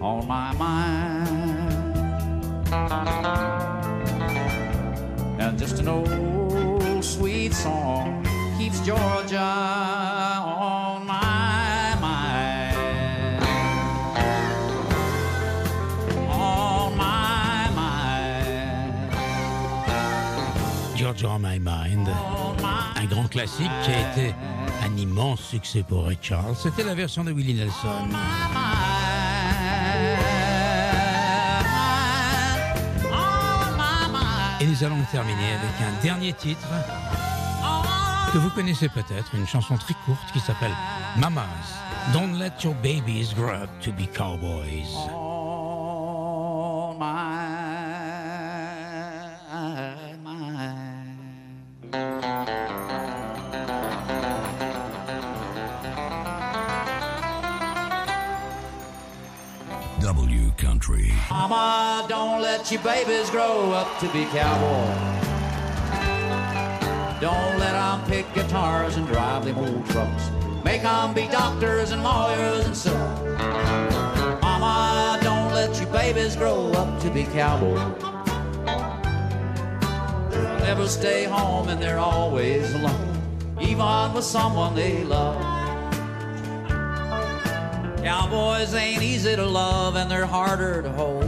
on 0.00 0.28
my 0.28 0.52
mind, 0.52 1.58
and 5.40 5.58
just 5.58 5.80
an 5.80 5.88
old 5.88 7.04
sweet 7.04 7.52
song 7.52 8.24
keeps 8.56 8.78
Georgia 8.86 9.27
classique 23.38 23.70
qui 23.84 23.92
a 23.92 24.10
été 24.10 24.34
un 24.84 24.96
immense 24.96 25.40
succès 25.40 25.84
pour 25.86 26.06
Ray 26.06 26.18
Charles. 26.20 26.56
C'était 26.56 26.82
la 26.82 26.96
version 26.96 27.22
de 27.22 27.30
Willie 27.30 27.54
Nelson. 27.54 28.08
Et 34.60 34.66
nous 34.66 34.82
allons 34.82 34.96
terminer 35.12 35.52
avec 35.52 35.70
un 35.80 36.02
dernier 36.02 36.32
titre 36.32 36.66
que 38.32 38.38
vous 38.38 38.50
connaissez 38.50 38.88
peut-être, 38.88 39.32
une 39.36 39.46
chanson 39.46 39.76
très 39.76 39.94
courte 40.04 40.32
qui 40.32 40.40
s'appelle 40.40 40.74
Mamas. 41.16 41.44
Don't 42.12 42.40
let 42.40 42.64
your 42.64 42.74
babies 42.82 43.32
grow 43.36 43.50
up 43.50 43.70
to 43.82 43.92
be 43.92 44.08
cowboys. 44.12 45.17
Let 62.70 62.84
your 62.84 62.94
babies 62.94 63.30
grow 63.30 63.72
up 63.72 63.98
to 63.98 64.06
be 64.08 64.26
cowboys. 64.26 65.22
Don't 67.18 67.58
let 67.58 67.72
them 67.72 68.04
pick 68.06 68.30
guitars 68.34 68.98
and 68.98 69.06
drive 69.06 69.46
them 69.46 69.56
old 69.56 69.86
trucks. 69.86 70.30
Make 70.64 70.82
them 70.82 71.14
be 71.14 71.28
doctors 71.28 71.92
and 71.92 72.02
lawyers 72.04 72.66
and 72.66 72.76
so. 72.76 72.92
Mama, 74.42 75.18
don't 75.22 75.54
let 75.54 75.80
your 75.80 75.90
babies 75.90 76.36
grow 76.36 76.70
up 76.72 77.00
to 77.00 77.10
be 77.10 77.24
cowboys. 77.24 77.80
They'll 80.30 80.58
never 80.58 80.86
stay 80.88 81.24
home 81.24 81.70
and 81.70 81.80
they're 81.80 81.98
always 81.98 82.74
alone, 82.74 83.22
even 83.62 84.12
with 84.12 84.24
someone 84.24 84.74
they 84.74 85.04
love. 85.04 85.40
Cowboys 88.02 88.74
ain't 88.74 89.02
easy 89.02 89.36
to 89.36 89.46
love 89.46 89.96
and 89.96 90.10
they're 90.10 90.26
harder 90.26 90.82
to 90.82 90.92
hold. 90.92 91.27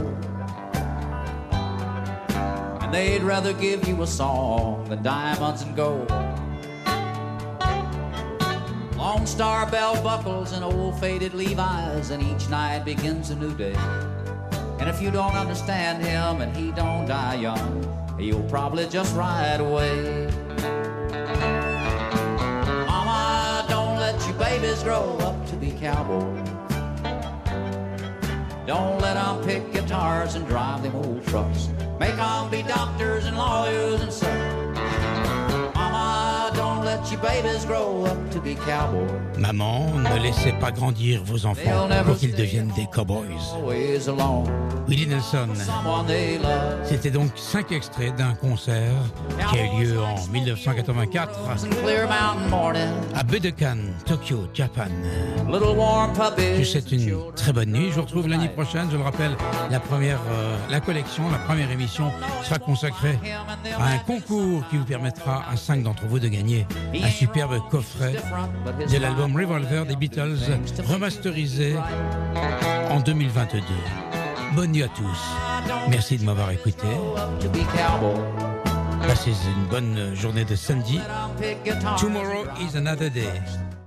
They'd 2.91 3.23
rather 3.23 3.53
give 3.53 3.87
you 3.87 4.01
a 4.01 4.07
song 4.07 4.83
than 4.89 5.01
diamonds 5.01 5.61
and 5.61 5.73
gold. 5.77 6.09
Lone 8.97 9.25
Star 9.25 9.65
bell 9.71 10.01
buckles 10.03 10.51
and 10.51 10.61
old 10.61 10.99
faded 10.99 11.33
Levi's, 11.33 12.09
and 12.09 12.21
each 12.21 12.49
night 12.49 12.83
begins 12.83 13.29
a 13.29 13.35
new 13.37 13.55
day. 13.55 13.75
And 14.79 14.89
if 14.89 15.01
you 15.01 15.09
don't 15.09 15.35
understand 15.35 16.03
him 16.03 16.41
and 16.41 16.55
he 16.55 16.71
don't 16.71 17.05
die 17.05 17.35
young, 17.35 18.17
he'll 18.19 18.43
probably 18.49 18.85
just 18.87 19.15
ride 19.15 19.61
away. 19.61 20.29
Mama, 22.87 23.65
don't 23.69 23.99
let 23.99 24.21
your 24.27 24.37
babies 24.37 24.83
grow 24.83 25.17
up 25.19 25.47
to 25.47 25.55
be 25.55 25.71
cowboys. 25.71 26.49
Don't 28.67 28.99
let 28.99 29.13
them 29.13 29.43
pick 29.45 29.71
guitars 29.71 30.35
and 30.35 30.45
drive 30.45 30.83
them 30.83 30.95
old 30.97 31.25
trucks. 31.27 31.69
Make 32.01 32.15
them 32.15 32.49
be 32.49 32.63
doctors 32.63 33.25
and 33.27 33.37
lawyers 33.37 34.01
and 34.01 34.11
so. 34.11 34.70
Maman, 39.37 39.85
ne 39.97 40.21
laissez 40.21 40.51
pas 40.53 40.71
grandir 40.71 41.21
vos 41.23 41.45
enfants 41.45 41.87
pour 42.05 42.17
qu'ils 42.17 42.35
deviennent 42.35 42.71
des 42.75 42.87
cowboys. 42.93 43.27
Willie 44.87 45.07
Nelson. 45.07 45.47
C'était 46.83 47.11
donc 47.11 47.31
cinq 47.35 47.71
extraits 47.71 48.15
d'un 48.15 48.33
concert 48.33 48.93
qui 49.51 49.59
a 49.59 49.73
eu 49.75 49.85
lieu 49.85 50.01
en 50.01 50.15
1984 50.31 51.39
Clear 51.81 52.07
mountain 52.07 52.49
morning. 52.49 52.89
à 53.15 53.23
Budokan, 53.23 53.77
Tokyo, 54.05 54.47
Japan. 54.53 54.89
Je 56.57 56.63
souhaite 56.63 56.91
une 56.91 57.15
très 57.35 57.53
bonne 57.53 57.71
nuit. 57.71 57.89
Je 57.89 57.95
vous 57.95 58.01
retrouve 58.01 58.27
l'année 58.27 58.49
prochaine. 58.49 58.87
Je 58.91 58.97
le 58.97 59.03
rappelle, 59.03 59.31
la 59.69 59.79
première, 59.79 60.19
euh, 60.31 60.57
la 60.69 60.79
collection, 60.79 61.29
la 61.31 61.37
première 61.37 61.71
émission 61.71 62.11
sera 62.43 62.59
consacrée 62.59 63.17
à 63.79 63.85
un 63.85 63.97
concours 63.99 64.67
qui 64.69 64.77
vous 64.77 64.85
permettra 64.85 65.43
à 65.51 65.55
cinq 65.55 65.83
d'entre 65.83 66.05
vous 66.07 66.19
de 66.19 66.27
gagner 66.27 66.65
un 66.93 67.09
superbe 67.09 67.59
coffret 67.69 68.15
de 68.91 68.97
l'album 68.97 69.35
Revolver 69.35 69.85
des 69.85 69.95
Beatles 69.95 70.37
remasterisé 70.87 71.75
en 72.89 72.99
2022. 72.99 73.59
Bonne 74.53 74.71
nuit 74.71 74.83
à 74.83 74.89
tous. 74.89 75.19
Merci 75.89 76.17
de 76.17 76.25
m'avoir 76.25 76.51
écouté. 76.51 76.87
Passez 79.07 79.31
une 79.31 79.65
bonne 79.69 80.15
journée 80.15 80.45
de 80.45 80.55
samedi. 80.55 80.99
Tomorrow 81.97 82.45
is 82.59 82.75
another 82.77 83.09
day. 83.09 83.41